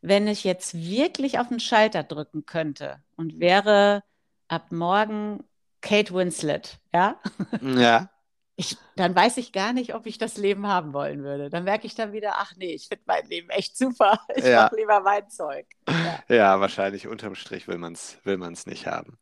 wenn 0.00 0.28
ich 0.28 0.44
jetzt 0.44 0.72
wirklich 0.74 1.38
auf 1.38 1.48
den 1.48 1.60
Schalter 1.60 2.02
drücken 2.02 2.46
könnte 2.46 3.02
und 3.16 3.38
wäre 3.38 4.02
ab 4.48 4.72
morgen 4.72 5.44
Kate 5.82 6.14
Winslet, 6.14 6.78
ja, 6.94 7.20
ja. 7.60 8.08
Ich, 8.56 8.78
dann 8.96 9.14
weiß 9.14 9.36
ich 9.38 9.52
gar 9.52 9.72
nicht, 9.72 9.94
ob 9.94 10.06
ich 10.06 10.18
das 10.18 10.36
Leben 10.38 10.66
haben 10.66 10.92
wollen 10.94 11.22
würde. 11.22 11.50
Dann 11.50 11.64
merke 11.64 11.86
ich 11.86 11.94
dann 11.94 12.12
wieder, 12.12 12.34
ach 12.38 12.54
nee, 12.56 12.74
ich 12.74 12.88
finde 12.88 13.04
mein 13.06 13.26
Leben 13.28 13.50
echt 13.50 13.76
super. 13.76 14.20
Ich 14.36 14.50
Ja. 14.50 14.52
mache 14.52 14.76
lieber 14.76 15.00
mein 15.00 15.28
Zeug. 15.30 15.66
Ja. 16.02 16.24
Ja, 16.28 16.60
wahrscheinlich 16.60 17.06
unterm 17.08 17.34
Strich 17.34 17.66
will 17.68 17.78
man 17.78 17.94
es 17.94 18.18
will 18.24 18.36
man's 18.36 18.66
nicht 18.66 18.86
haben. 18.86 19.18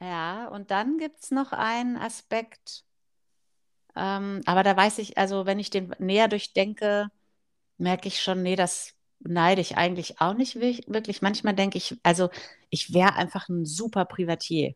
Ja, 0.00 0.48
und 0.48 0.70
dann 0.70 0.98
gibt 0.98 1.20
es 1.22 1.30
noch 1.30 1.52
einen 1.52 1.96
Aspekt, 1.96 2.84
ähm, 3.96 4.40
aber 4.46 4.62
da 4.62 4.76
weiß 4.76 4.98
ich, 4.98 5.18
also 5.18 5.46
wenn 5.46 5.58
ich 5.58 5.70
den 5.70 5.94
näher 5.98 6.28
durchdenke, 6.28 7.08
merke 7.78 8.08
ich 8.08 8.22
schon, 8.22 8.42
nee, 8.42 8.56
das 8.56 8.94
neide 9.20 9.60
ich 9.60 9.76
eigentlich 9.78 10.20
auch 10.20 10.34
nicht 10.34 10.60
wi- 10.60 10.84
wirklich. 10.88 11.22
Manchmal 11.22 11.54
denke 11.54 11.78
ich, 11.78 11.98
also 12.04 12.30
ich 12.70 12.94
wäre 12.94 13.14
einfach 13.16 13.48
ein 13.48 13.66
super 13.66 14.04
Privatier. 14.06 14.74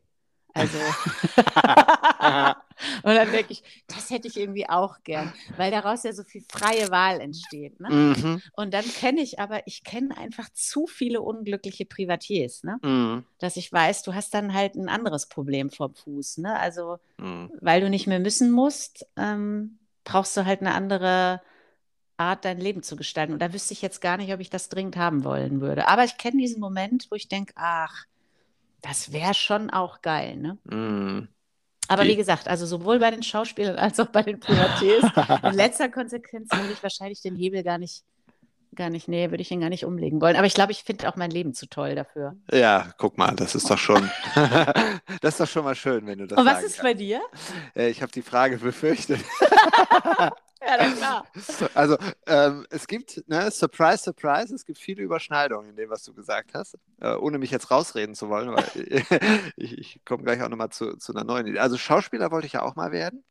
Also, 0.54 0.78
und 3.02 3.14
dann 3.14 3.30
denke 3.32 3.52
ich, 3.52 3.62
das 3.88 4.10
hätte 4.10 4.28
ich 4.28 4.36
irgendwie 4.36 4.68
auch 4.68 5.02
gern, 5.02 5.32
weil 5.56 5.70
daraus 5.70 6.04
ja 6.04 6.12
so 6.12 6.22
viel 6.22 6.42
freie 6.48 6.90
Wahl 6.90 7.20
entsteht. 7.20 7.80
Ne? 7.80 7.88
Mhm. 7.90 8.42
Und 8.56 8.72
dann 8.72 8.84
kenne 8.84 9.20
ich 9.20 9.40
aber, 9.40 9.66
ich 9.66 9.84
kenne 9.84 10.16
einfach 10.16 10.48
zu 10.52 10.86
viele 10.86 11.20
unglückliche 11.22 11.84
Privatiers, 11.86 12.62
ne? 12.62 12.78
Mhm. 12.82 13.24
dass 13.38 13.56
ich 13.56 13.72
weiß, 13.72 14.02
du 14.04 14.14
hast 14.14 14.32
dann 14.32 14.54
halt 14.54 14.74
ein 14.76 14.88
anderes 14.88 15.26
Problem 15.26 15.70
vom 15.70 15.94
Fuß. 15.94 16.38
Ne? 16.38 16.58
Also, 16.58 16.98
Mhm. 17.18 17.50
weil 17.60 17.80
du 17.80 17.90
nicht 17.90 18.06
mehr 18.06 18.20
müssen 18.20 18.50
musst, 18.50 19.06
ähm, 19.16 19.78
brauchst 20.04 20.36
du 20.36 20.44
halt 20.44 20.60
eine 20.60 20.74
andere 20.74 21.40
Art, 22.16 22.44
dein 22.44 22.58
Leben 22.60 22.82
zu 22.82 22.96
gestalten. 22.96 23.32
Und 23.32 23.40
da 23.42 23.52
wüsste 23.52 23.72
ich 23.72 23.82
jetzt 23.82 24.00
gar 24.00 24.16
nicht, 24.16 24.32
ob 24.32 24.40
ich 24.40 24.50
das 24.50 24.68
dringend 24.68 24.96
haben 24.96 25.24
wollen 25.24 25.60
würde. 25.60 25.88
Aber 25.88 26.04
ich 26.04 26.16
kenne 26.16 26.38
diesen 26.40 26.60
Moment, 26.60 27.08
wo 27.10 27.16
ich 27.16 27.28
denke, 27.28 27.52
ach, 27.56 28.04
das 28.86 29.12
wäre 29.12 29.34
schon 29.34 29.70
auch 29.70 30.02
geil. 30.02 30.36
Ne? 30.36 30.58
Mhm. 30.64 31.28
Aber 31.88 32.04
Die- 32.04 32.10
wie 32.10 32.16
gesagt, 32.16 32.48
also 32.48 32.66
sowohl 32.66 32.98
bei 32.98 33.10
den 33.10 33.22
Schauspielern 33.22 33.76
als 33.76 33.98
auch 34.00 34.06
bei 34.06 34.22
den 34.22 34.40
Privatiers, 34.40 35.04
in 35.42 35.54
letzter 35.54 35.88
Konsequenz 35.88 36.50
würde 36.52 36.72
ich 36.72 36.82
wahrscheinlich 36.82 37.20
den 37.22 37.34
Hebel 37.36 37.62
gar 37.62 37.78
nicht, 37.78 38.04
gar 38.74 38.90
nicht, 38.90 39.06
nee, 39.08 39.30
würde 39.30 39.42
ich 39.42 39.50
ihn 39.50 39.60
gar 39.60 39.68
nicht 39.68 39.84
umlegen 39.84 40.20
wollen. 40.20 40.36
Aber 40.36 40.46
ich 40.46 40.54
glaube, 40.54 40.72
ich 40.72 40.82
finde 40.82 41.08
auch 41.08 41.16
mein 41.16 41.30
Leben 41.30 41.54
zu 41.54 41.66
toll 41.68 41.94
dafür. 41.94 42.36
Ja, 42.52 42.92
guck 42.98 43.16
mal, 43.18 43.34
das 43.36 43.54
ist 43.54 43.70
doch 43.70 43.78
schon, 43.78 44.10
das 45.20 45.34
ist 45.34 45.40
doch 45.40 45.46
schon 45.48 45.64
mal 45.64 45.74
schön, 45.74 46.06
wenn 46.06 46.18
du 46.18 46.26
das 46.26 46.38
Und 46.38 46.46
was 46.46 46.62
ist 46.62 46.80
bei 46.82 46.94
dir? 46.94 47.20
kannst. 47.30 47.52
Äh, 47.76 47.88
Ich 47.90 48.02
habe 48.02 48.12
die 48.12 48.22
Frage 48.22 48.56
befürchtet. 48.58 49.20
Ja, 50.68 50.76
na 50.78 50.92
klar. 50.94 51.24
Also, 51.74 51.98
ähm, 52.26 52.66
es 52.70 52.86
gibt, 52.86 53.22
ne, 53.28 53.50
surprise, 53.50 53.98
surprise, 54.04 54.54
es 54.54 54.64
gibt 54.64 54.78
viele 54.78 55.02
Überschneidungen 55.02 55.70
in 55.70 55.76
dem, 55.76 55.90
was 55.90 56.04
du 56.04 56.14
gesagt 56.14 56.54
hast, 56.54 56.78
äh, 57.00 57.14
ohne 57.14 57.38
mich 57.38 57.50
jetzt 57.50 57.70
rausreden 57.70 58.14
zu 58.14 58.28
wollen, 58.30 58.50
weil 58.50 58.64
ich, 59.56 59.78
ich 59.78 60.00
komme 60.04 60.24
gleich 60.24 60.42
auch 60.42 60.48
nochmal 60.48 60.70
zu, 60.70 60.96
zu 60.96 61.12
einer 61.14 61.24
neuen 61.24 61.46
Idee. 61.48 61.58
Also, 61.58 61.76
Schauspieler 61.76 62.30
wollte 62.30 62.46
ich 62.46 62.54
ja 62.54 62.62
auch 62.62 62.76
mal 62.76 62.92
werden, 62.92 63.24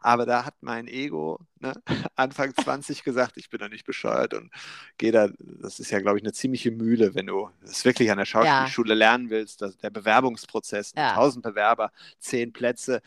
aber 0.00 0.26
da 0.26 0.44
hat 0.44 0.54
mein 0.62 0.88
Ego 0.88 1.38
ne, 1.60 1.74
Anfang 2.16 2.54
20 2.54 3.04
gesagt, 3.04 3.36
ich 3.36 3.50
bin 3.50 3.60
da 3.60 3.68
nicht 3.68 3.86
bescheuert 3.86 4.34
und 4.34 4.50
gehe 4.98 5.12
da, 5.12 5.28
das 5.38 5.78
ist 5.78 5.90
ja, 5.90 6.00
glaube 6.00 6.18
ich, 6.18 6.24
eine 6.24 6.32
ziemliche 6.32 6.72
Mühle, 6.72 7.14
wenn 7.14 7.26
du 7.26 7.50
das 7.60 7.84
wirklich 7.84 8.10
an 8.10 8.18
der 8.18 8.24
Schauspielschule 8.24 8.94
lernen 8.94 9.30
willst, 9.30 9.62
dass 9.62 9.76
der 9.78 9.90
Bewerbungsprozess, 9.90 10.92
Ja. 10.96 11.10
1000 11.10 11.44
Bewerber, 11.44 11.92
10 12.18 12.52
Plätze, 12.52 13.00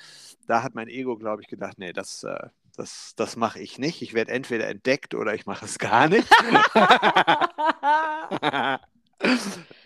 da 0.47 0.63
hat 0.63 0.75
mein 0.75 0.87
Ego, 0.87 1.17
glaube 1.17 1.41
ich, 1.41 1.47
gedacht, 1.49 1.77
nee, 1.79 1.93
das, 1.93 2.23
äh, 2.23 2.47
das, 2.75 3.13
das 3.15 3.35
mache 3.35 3.59
ich 3.59 3.72
nicht. 3.79 4.01
Ich 4.01 4.13
werde 4.13 4.31
entweder 4.31 4.67
entdeckt 4.67 5.13
oder 5.15 5.33
ich 5.35 5.45
mache 5.45 5.65
es 5.65 5.79
gar 5.79 6.07
nicht. 6.09 6.27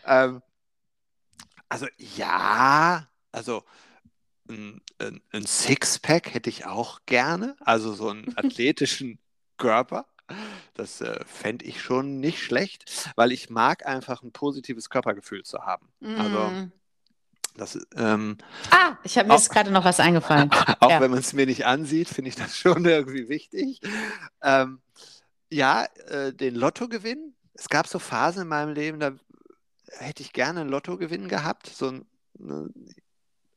ähm, 0.06 0.42
also 1.70 1.88
ja, 1.98 3.08
also 3.32 3.64
ein, 4.50 4.82
ein, 5.00 5.22
ein 5.32 5.46
Sixpack 5.46 6.34
hätte 6.34 6.50
ich 6.50 6.66
auch 6.66 7.02
gerne, 7.06 7.56
also 7.60 7.94
so 7.94 8.10
einen 8.10 8.36
athletischen 8.38 9.20
Körper. 9.58 10.06
Das 10.74 11.02
äh, 11.02 11.24
fände 11.26 11.66
ich 11.66 11.82
schon 11.82 12.20
nicht 12.20 12.42
schlecht, 12.44 13.12
weil 13.16 13.32
ich 13.32 13.50
mag 13.50 13.86
einfach 13.86 14.24
ein 14.24 14.32
positives 14.32 14.90
Körpergefühl 14.90 15.44
zu 15.44 15.66
haben. 15.66 15.88
Also 16.02 16.52
Mm. 16.52 16.72
Das, 17.58 17.78
ähm, 17.96 18.38
Ah, 18.72 18.98
ich 19.04 19.18
habe 19.18 19.28
mir 19.28 19.34
Auch- 19.34 19.40
jetzt 19.40 19.50
gerade 19.50 19.72
noch 19.72 19.84
was 19.86 20.00
eingefallen. 20.00 20.50
auch 20.80 20.90
Ja. 20.90 21.02
wenn 21.02 21.12
man 21.12 21.20
es 21.20 21.34
mir 21.34 21.46
nicht 21.46 21.66
ansieht, 21.66 22.08
finde 22.08 22.30
ich 22.30 22.36
das 22.36 22.56
schon 22.58 22.86
irgendwie 22.86 23.28
wichtig. 23.30 23.82
Ähm, 24.42 24.80
ja, 25.50 25.86
äh, 26.08 26.34
den 26.34 26.56
Lottogewinn. 26.56 27.34
Es 27.54 27.70
gab 27.70 27.88
so 27.88 28.00
Phasen 28.00 28.44
in 28.44 28.48
meinem 28.48 28.74
Leben, 28.74 29.00
da 29.00 29.12
hätte 30.00 30.22
ich 30.24 30.34
gerne 30.34 30.62
einen 30.62 30.70
Lottogewinn 30.70 31.28
gehabt. 31.28 31.68
So 31.68 31.88
ein, 31.90 32.06
ne, 32.38 32.70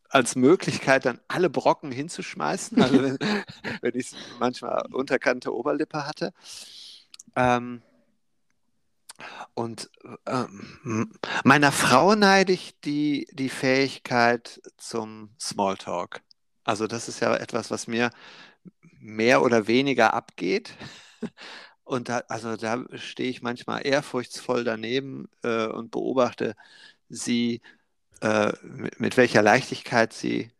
als 0.08 0.34
Möglichkeit, 0.36 1.04
dann 1.04 1.20
alle 1.28 1.50
Brocken 1.50 1.92
hinzuschmeißen, 1.92 2.80
also 2.82 3.02
wenn, 3.02 3.18
wenn 3.80 3.94
ich 3.94 4.12
manchmal 4.40 4.84
unterkante 4.92 5.54
Oberlippe 5.54 6.06
hatte. 6.06 6.32
Ähm, 7.36 7.82
und 9.54 9.90
ähm, 10.26 11.12
meiner 11.44 11.72
Frau 11.72 12.14
neide 12.14 12.52
ich 12.52 12.78
die, 12.80 13.28
die 13.32 13.48
Fähigkeit 13.48 14.60
zum 14.76 15.30
Smalltalk. 15.40 16.22
Also 16.64 16.86
das 16.86 17.08
ist 17.08 17.20
ja 17.20 17.34
etwas, 17.36 17.70
was 17.70 17.86
mir 17.86 18.10
mehr 19.00 19.42
oder 19.42 19.66
weniger 19.66 20.14
abgeht. 20.14 20.76
Und 21.84 22.08
da, 22.08 22.22
also 22.28 22.56
da 22.56 22.84
stehe 22.94 23.30
ich 23.30 23.42
manchmal 23.42 23.84
ehrfurchtsvoll 23.84 24.62
daneben 24.62 25.28
äh, 25.42 25.66
und 25.66 25.90
beobachte 25.90 26.54
sie, 27.08 27.62
äh, 28.20 28.52
mit, 28.62 29.00
mit, 29.00 29.16
welcher 29.16 29.42
Leichtigkeit 29.42 30.12
sie 30.12 30.52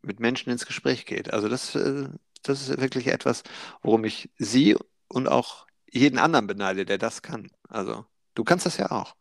mit 0.00 0.18
Menschen 0.18 0.48
ins 0.50 0.64
Gespräch 0.64 1.04
geht. 1.04 1.30
Also 1.30 1.50
das, 1.50 1.74
äh, 1.74 2.08
das 2.42 2.70
ist 2.70 2.80
wirklich 2.80 3.08
etwas, 3.08 3.42
worum 3.82 4.04
ich 4.04 4.30
sie 4.38 4.76
und 5.08 5.28
auch 5.28 5.66
jeden 5.90 6.18
anderen 6.18 6.46
beneide, 6.46 6.84
der 6.84 6.98
das 6.98 7.22
kann. 7.22 7.50
Also 7.68 8.04
du 8.34 8.44
kannst 8.44 8.66
das 8.66 8.76
ja 8.76 8.90
auch. 8.90 9.14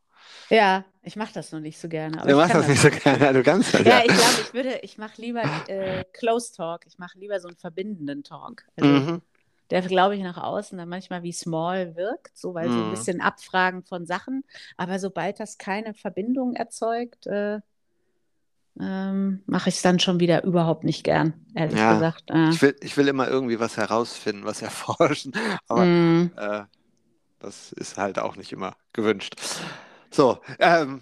Ja, 0.49 0.86
ich 1.01 1.15
mache 1.15 1.34
das 1.34 1.51
noch 1.51 1.60
nicht 1.60 1.80
so 1.80 1.88
gerne. 1.88 2.17
du 2.17 2.36
machst 2.36 2.54
das, 2.54 2.67
das 2.67 2.69
nicht 2.69 2.82
so 2.82 2.89
gerne, 2.89 3.34
du 3.34 3.43
kannst 3.43 3.73
das. 3.73 3.82
Ja, 3.82 3.99
ja. 3.99 4.01
ich 4.01 4.08
glaube, 4.08 4.41
ich 4.41 4.54
würde, 4.54 4.80
ich 4.84 4.97
mache 4.97 5.21
lieber 5.21 5.43
äh, 5.67 6.04
Close 6.13 6.54
Talk, 6.54 6.86
ich 6.86 6.97
mache 6.97 7.17
lieber 7.17 7.39
so 7.39 7.47
einen 7.47 7.58
verbindenden 7.58 8.23
Talk. 8.23 8.63
Also, 8.75 8.89
mhm 8.89 9.21
der, 9.69 9.82
glaube 9.82 10.15
ich, 10.15 10.21
nach 10.21 10.38
außen 10.38 10.78
dann 10.78 10.89
manchmal 10.89 11.23
wie 11.23 11.34
small 11.34 11.95
wirkt, 11.95 12.38
so 12.38 12.54
weil 12.54 12.69
mhm. 12.69 12.73
so 12.73 12.80
ein 12.80 12.86
mhm. 12.88 12.91
bisschen 12.91 13.21
Abfragen 13.21 13.84
von 13.84 14.06
Sachen. 14.06 14.43
Aber 14.78 14.99
sobald 14.99 15.39
das 15.39 15.58
keine 15.58 15.93
Verbindung 15.93 16.54
erzeugt, 16.54 17.25
äh, 17.28 17.62
ähm, 18.79 19.41
mache 19.45 19.69
ich 19.69 19.75
es 19.75 19.81
dann 19.81 19.99
schon 19.99 20.19
wieder 20.19 20.43
überhaupt 20.43 20.83
nicht 20.83 21.03
gern, 21.03 21.33
ehrlich 21.53 21.79
ja, 21.79 21.93
gesagt. 21.93 22.29
Äh. 22.29 22.49
Ich, 22.49 22.61
will, 22.61 22.75
ich 22.81 22.97
will 22.97 23.07
immer 23.07 23.27
irgendwie 23.27 23.59
was 23.59 23.77
herausfinden, 23.77 24.45
was 24.45 24.61
erforschen, 24.61 25.33
aber 25.67 25.85
mm. 25.85 26.31
äh, 26.38 26.63
das 27.39 27.71
ist 27.73 27.97
halt 27.97 28.19
auch 28.19 28.35
nicht 28.35 28.51
immer 28.51 28.75
gewünscht. 28.93 29.35
So, 30.11 30.39
ähm, 30.59 31.01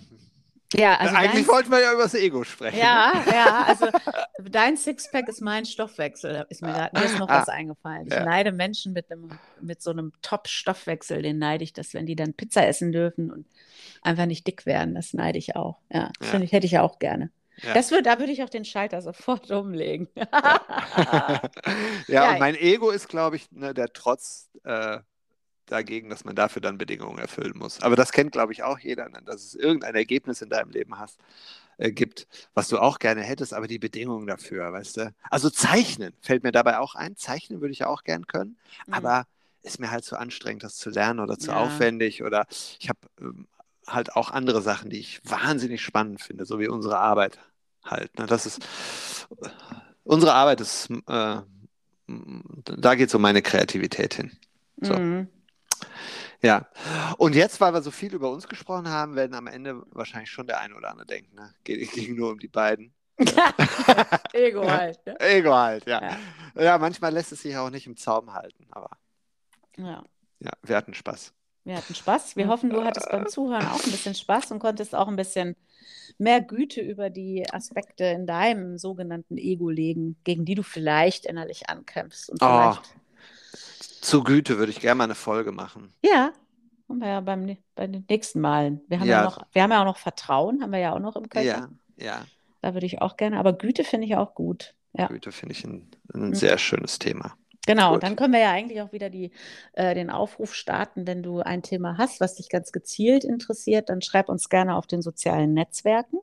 ja, 0.75 0.95
also 0.95 1.15
Eigentlich 1.15 1.45
dein, 1.45 1.55
wollten 1.55 1.71
wir 1.71 1.81
ja 1.81 1.93
über 1.93 2.03
das 2.03 2.15
Ego 2.15 2.43
sprechen. 2.43 2.77
Ja, 2.77 3.23
ja, 3.31 3.63
also 3.67 3.88
dein 4.49 4.75
Sixpack 4.75 5.27
ist 5.27 5.41
mein 5.41 5.65
Stoffwechsel, 5.65 6.45
ist 6.49 6.62
mir, 6.62 6.89
mir 6.93 7.05
ist 7.05 7.19
noch 7.19 7.29
ah, 7.29 7.41
was 7.41 7.49
eingefallen. 7.49 8.07
Ich 8.07 8.13
ja. 8.13 8.25
neide 8.25 8.51
Menschen 8.51 8.93
mit, 8.93 9.12
einem, 9.12 9.29
mit 9.62 9.81
so 9.81 9.91
einem 9.91 10.13
Top-Stoffwechsel, 10.21 11.21
den 11.21 11.38
neide 11.38 11.63
ich, 11.63 11.73
dass 11.73 11.93
wenn 11.93 12.05
die 12.05 12.15
dann 12.15 12.33
Pizza 12.33 12.65
essen 12.65 12.91
dürfen 12.91 13.31
und 13.31 13.45
einfach 14.01 14.25
nicht 14.25 14.47
dick 14.47 14.65
werden, 14.65 14.95
das 14.95 15.13
neide 15.13 15.38
ich 15.38 15.55
auch. 15.55 15.77
Ja, 15.91 16.12
das 16.19 16.33
ja. 16.33 16.41
ich, 16.41 16.51
hätte 16.51 16.65
ich 16.65 16.79
auch 16.79 16.97
gerne. 16.97 17.29
Ja. 17.61 17.73
Das 17.73 17.91
wird, 17.91 18.05
da 18.05 18.19
würde 18.19 18.31
ich 18.31 18.43
auch 18.43 18.49
den 18.49 18.65
Schalter 18.65 19.01
sofort 19.01 19.51
umlegen. 19.51 20.07
ja, 20.15 21.41
ja, 22.07 22.31
und 22.31 22.39
mein 22.39 22.55
Ego 22.55 22.89
ist, 22.89 23.09
glaube 23.09 23.35
ich, 23.35 23.51
ne, 23.51 23.73
der 23.73 23.93
Trotz 23.93 24.49
äh, 24.63 24.99
dagegen, 25.67 26.09
dass 26.09 26.25
man 26.25 26.35
dafür 26.35 26.61
dann 26.61 26.77
Bedingungen 26.77 27.19
erfüllen 27.19 27.57
muss. 27.57 27.81
Aber 27.81 27.95
das 27.95 28.11
kennt, 28.11 28.31
glaube 28.31 28.53
ich, 28.53 28.63
auch 28.63 28.79
jeder, 28.79 29.09
ne? 29.09 29.21
dass 29.25 29.43
es 29.43 29.55
irgendein 29.55 29.95
Ergebnis 29.95 30.41
in 30.41 30.49
deinem 30.49 30.71
Leben 30.71 30.99
hast, 30.99 31.19
äh, 31.77 31.91
gibt, 31.91 32.27
was 32.53 32.67
du 32.67 32.77
auch 32.79 32.99
gerne 32.99 33.21
hättest, 33.21 33.53
aber 33.53 33.67
die 33.67 33.79
Bedingungen 33.79 34.27
dafür, 34.27 34.71
weißt 34.71 34.97
du? 34.97 35.13
Also 35.29 35.49
zeichnen 35.49 36.13
fällt 36.21 36.43
mir 36.43 36.51
dabei 36.51 36.79
auch 36.79 36.95
ein. 36.95 37.15
Zeichnen 37.15 37.61
würde 37.61 37.71
ich 37.71 37.85
auch 37.85 38.03
gern 38.03 38.27
können, 38.27 38.57
mhm. 38.87 38.93
aber 38.93 39.25
ist 39.61 39.79
mir 39.79 39.91
halt 39.91 40.03
zu 40.03 40.17
anstrengend, 40.17 40.63
das 40.63 40.75
zu 40.75 40.89
lernen 40.89 41.19
oder 41.19 41.39
zu 41.39 41.51
ja. 41.51 41.57
aufwendig 41.57 42.23
oder 42.23 42.45
ich 42.79 42.89
habe 42.89 42.99
ähm, 43.21 43.47
halt 43.87 44.15
auch 44.15 44.31
andere 44.31 44.61
Sachen, 44.61 44.89
die 44.89 44.99
ich 44.99 45.21
wahnsinnig 45.23 45.81
spannend 45.81 46.21
finde, 46.21 46.45
so 46.45 46.59
wie 46.59 46.67
unsere 46.67 46.97
Arbeit 46.97 47.39
halt. 47.83 48.17
Ne? 48.17 48.25
Das 48.25 48.45
ist 48.45 48.65
unsere 50.03 50.33
Arbeit 50.33 50.61
ist 50.61 50.89
äh, 51.07 51.41
da 52.07 52.95
geht 52.95 53.09
so 53.09 53.19
meine 53.19 53.41
Kreativität 53.41 54.13
hin. 54.13 54.31
So. 54.81 54.93
Mhm. 54.93 55.27
Ja, 56.41 56.67
und 57.17 57.35
jetzt, 57.35 57.61
weil 57.61 57.73
wir 57.73 57.81
so 57.81 57.91
viel 57.91 58.13
über 58.13 58.29
uns 58.29 58.49
gesprochen 58.49 58.89
haben, 58.89 59.15
werden 59.15 59.33
am 59.33 59.47
Ende 59.47 59.81
wahrscheinlich 59.91 60.29
schon 60.29 60.45
der 60.45 60.59
eine 60.59 60.75
oder 60.75 60.89
andere 60.91 61.07
denken, 61.07 61.35
ne? 61.35 61.53
Geht, 61.63 61.89
ging 61.93 62.15
nur 62.15 62.31
um 62.31 62.39
die 62.39 62.49
beiden. 62.49 62.93
Ego 64.33 64.69
halt. 64.69 65.05
Ne? 65.05 65.17
Ego 65.21 65.53
halt, 65.53 65.85
ja. 65.85 66.01
ja. 66.01 66.61
ja. 66.61 66.77
manchmal 66.77 67.13
lässt 67.13 67.31
es 67.31 67.43
sich 67.43 67.55
auch 67.55 67.69
nicht 67.69 67.87
im 67.87 67.95
Zaum 67.95 68.33
halten, 68.33 68.67
aber 68.71 68.89
ja. 69.77 70.03
ja, 70.39 70.51
wir 70.63 70.75
hatten 70.75 70.93
Spaß. 70.93 71.33
Wir 71.65 71.78
hatten 71.78 71.95
Spaß. 71.95 72.36
Wir 72.36 72.47
hoffen, 72.47 72.69
du 72.69 72.84
hattest 72.84 73.10
beim 73.10 73.28
Zuhören 73.28 73.65
auch 73.67 73.84
ein 73.84 73.91
bisschen 73.91 74.15
Spaß 74.15 74.52
und 74.52 74.60
konntest 74.60 74.95
auch 74.95 75.08
ein 75.08 75.15
bisschen 75.15 75.56
mehr 76.17 76.41
Güte 76.41 76.82
über 76.82 77.10
die 77.10 77.45
Aspekte 77.52 78.06
in 78.06 78.28
deinem 78.28 78.78
sogenannten 78.78 79.38
Ego 79.38 79.69
legen, 79.69 80.17
gegen 80.23 80.45
die 80.45 80.56
du 80.56 80.63
vielleicht 80.63 81.26
innerlich 81.26 81.69
ankämpfst. 81.69 82.30
Und 82.30 82.41
oh, 82.41 82.76
zu 84.02 84.23
Güte 84.23 84.58
würde 84.58 84.71
ich 84.71 84.82
gerne 84.82 84.95
mal 84.95 85.04
eine 85.06 85.15
Folge 85.15 85.52
machen. 85.52 85.93
Ja, 86.04 86.34
haben 86.89 86.99
wir 86.99 87.08
ja 87.08 87.21
beim, 87.21 87.58
bei 87.76 87.88
den 87.88 88.06
nächsten 88.10 88.41
Malen. 88.41 88.82
Wir 88.88 88.99
haben 88.99 89.08
ja. 89.08 89.19
ja. 89.19 89.23
noch, 89.23 89.39
wir 89.52 89.63
haben 89.63 89.71
ja 89.71 89.82
auch 89.82 89.86
noch 89.86 89.97
Vertrauen, 89.97 90.62
haben 90.62 90.71
wir 90.71 90.80
ja 90.80 90.93
auch 90.93 90.99
noch 90.99 91.15
im 91.15 91.30
Köcher. 91.30 91.69
Ja, 91.97 92.06
ja. 92.06 92.26
Da 92.62 92.73
würde 92.73 92.86
ich 92.86 93.02
auch 93.02 93.17
gerne, 93.17 93.39
aber 93.39 93.54
Güte 93.54 93.84
finde 93.84 94.08
ich 94.08 94.15
auch 94.15 94.36
gut. 94.36 94.73
Ja. 94.93 95.08
Güte 95.08 95.32
finde 95.32 95.54
ich 95.54 95.63
ein, 95.63 95.89
ein 96.13 96.28
mhm. 96.28 96.36
sehr 96.36 96.58
schönes 96.58 96.99
Thema. 96.99 97.36
Genau, 97.65 97.93
Gut. 97.93 98.04
dann 98.04 98.15
können 98.15 98.34
wir 98.34 98.41
ja 98.41 98.52
eigentlich 98.52 98.82
auch 98.82 98.91
wieder 98.91 99.10
die, 99.10 99.32
äh, 99.73 99.95
den 99.95 100.10
Aufruf 100.10 100.54
starten, 100.54 101.08
wenn 101.08 101.23
du 101.23 101.39
ein 101.39 101.63
Thema 101.63 101.97
hast, 101.97 102.19
was 102.19 102.36
dich 102.36 102.49
ganz 102.49 102.71
gezielt 102.71 103.23
interessiert, 103.23 103.89
dann 103.89 104.02
schreib 104.02 104.28
uns 104.28 104.49
gerne 104.49 104.76
auf 104.76 104.86
den 104.86 105.02
sozialen 105.02 105.54
Netzwerken. 105.54 106.19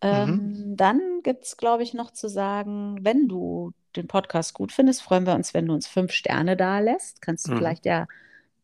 Ähm, 0.00 0.30
mhm. 0.30 0.76
Dann 0.76 1.00
gibt 1.22 1.44
es, 1.44 1.56
glaube 1.56 1.82
ich, 1.82 1.94
noch 1.94 2.10
zu 2.10 2.28
sagen, 2.28 2.98
wenn 3.02 3.28
du 3.28 3.72
den 3.96 4.08
Podcast 4.08 4.54
gut 4.54 4.72
findest, 4.72 5.02
freuen 5.02 5.26
wir 5.26 5.34
uns, 5.34 5.54
wenn 5.54 5.66
du 5.66 5.74
uns 5.74 5.86
fünf 5.86 6.12
Sterne 6.12 6.56
da 6.56 6.80
lässt. 6.80 7.22
Kannst 7.22 7.46
du 7.46 7.52
mhm. 7.52 7.58
vielleicht 7.58 7.86
ja 7.86 8.06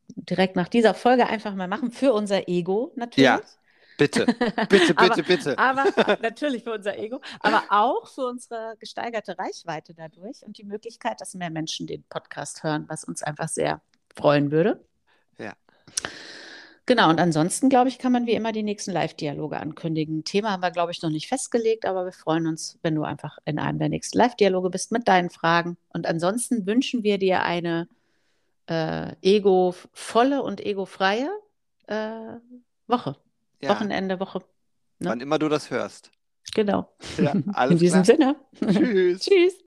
direkt 0.09 0.57
nach 0.57 0.69
dieser 0.69 0.95
Folge 0.95 1.27
einfach 1.27 1.55
mal 1.55 1.69
machen 1.69 1.91
für 1.91 2.13
unser 2.13 2.49
Ego 2.49 2.93
natürlich. 2.97 3.25
Ja. 3.25 3.41
Bitte, 3.97 4.27
bitte, 4.69 4.95
bitte, 4.95 4.97
aber, 4.97 5.23
bitte. 5.23 5.59
Aber 5.59 6.19
natürlich 6.21 6.65
für 6.65 6.73
unser 6.73 6.99
Ego, 6.99 7.21
aber 7.41 7.65
auch 7.69 8.09
für 8.09 8.27
unsere 8.27 8.77
gesteigerte 8.79 9.39
Reichweite 9.39 9.95
dadurch 9.95 10.45
und 10.45 10.59
die 10.59 10.65
Möglichkeit, 10.65 11.21
dass 11.21 11.35
mehr 11.35 11.51
Menschen 11.51 11.87
den 11.87 12.03
Podcast 12.05 12.65
hören, 12.65 12.87
was 12.89 13.05
uns 13.05 13.23
einfach 13.23 13.49
sehr 13.49 13.81
freuen 14.17 14.51
würde. 14.51 14.85
Ja. 15.39 15.55
Genau, 16.87 17.09
und 17.09 17.19
ansonsten, 17.19 17.71
glaube 17.71 17.89
ich, 17.89 17.99
kann 17.99 18.13
man 18.13 18.27
wie 18.27 18.35
immer 18.35 18.53
die 18.53 18.63
nächsten 18.63 18.93
Live-Dialoge 18.93 19.59
ankündigen. 19.59 20.25
Thema 20.25 20.51
haben 20.51 20.63
wir, 20.63 20.71
glaube 20.71 20.93
ich, 20.93 21.01
noch 21.01 21.11
nicht 21.11 21.29
festgelegt, 21.29 21.87
aber 21.87 22.05
wir 22.05 22.13
freuen 22.13 22.47
uns, 22.47 22.79
wenn 22.83 22.95
du 22.95 23.05
einfach 23.05 23.39
in 23.47 23.59
einem 23.59 23.79
der 23.79 23.89
nächsten 23.89 24.19
Live-Dialoge 24.19 24.69
bist 24.69 24.93
mit 24.93 25.09
deinen 25.09 25.31
Fragen. 25.31 25.79
Und 25.89 26.07
ansonsten 26.07 26.67
wünschen 26.67 27.03
wir 27.03 27.17
dir 27.19 27.43
eine 27.43 27.89
äh, 28.67 29.15
ego-volle 29.23 30.43
und 30.43 30.61
ego-freie 30.61 31.31
äh, 31.87 32.37
Woche. 32.87 33.17
Ja. 33.61 33.71
Wochenende, 33.71 34.21
Woche. 34.21 34.41
Ne? 34.99 35.11
Wann 35.11 35.21
immer 35.21 35.39
du 35.39 35.49
das 35.49 35.71
hörst. 35.71 36.11
Genau. 36.55 36.95
Ja, 37.17 37.33
in 37.69 37.79
diesem 37.79 38.03
klar. 38.03 38.05
Sinne. 38.05 38.37
Tschüss. 38.61 39.21
Tschüss. 39.25 39.64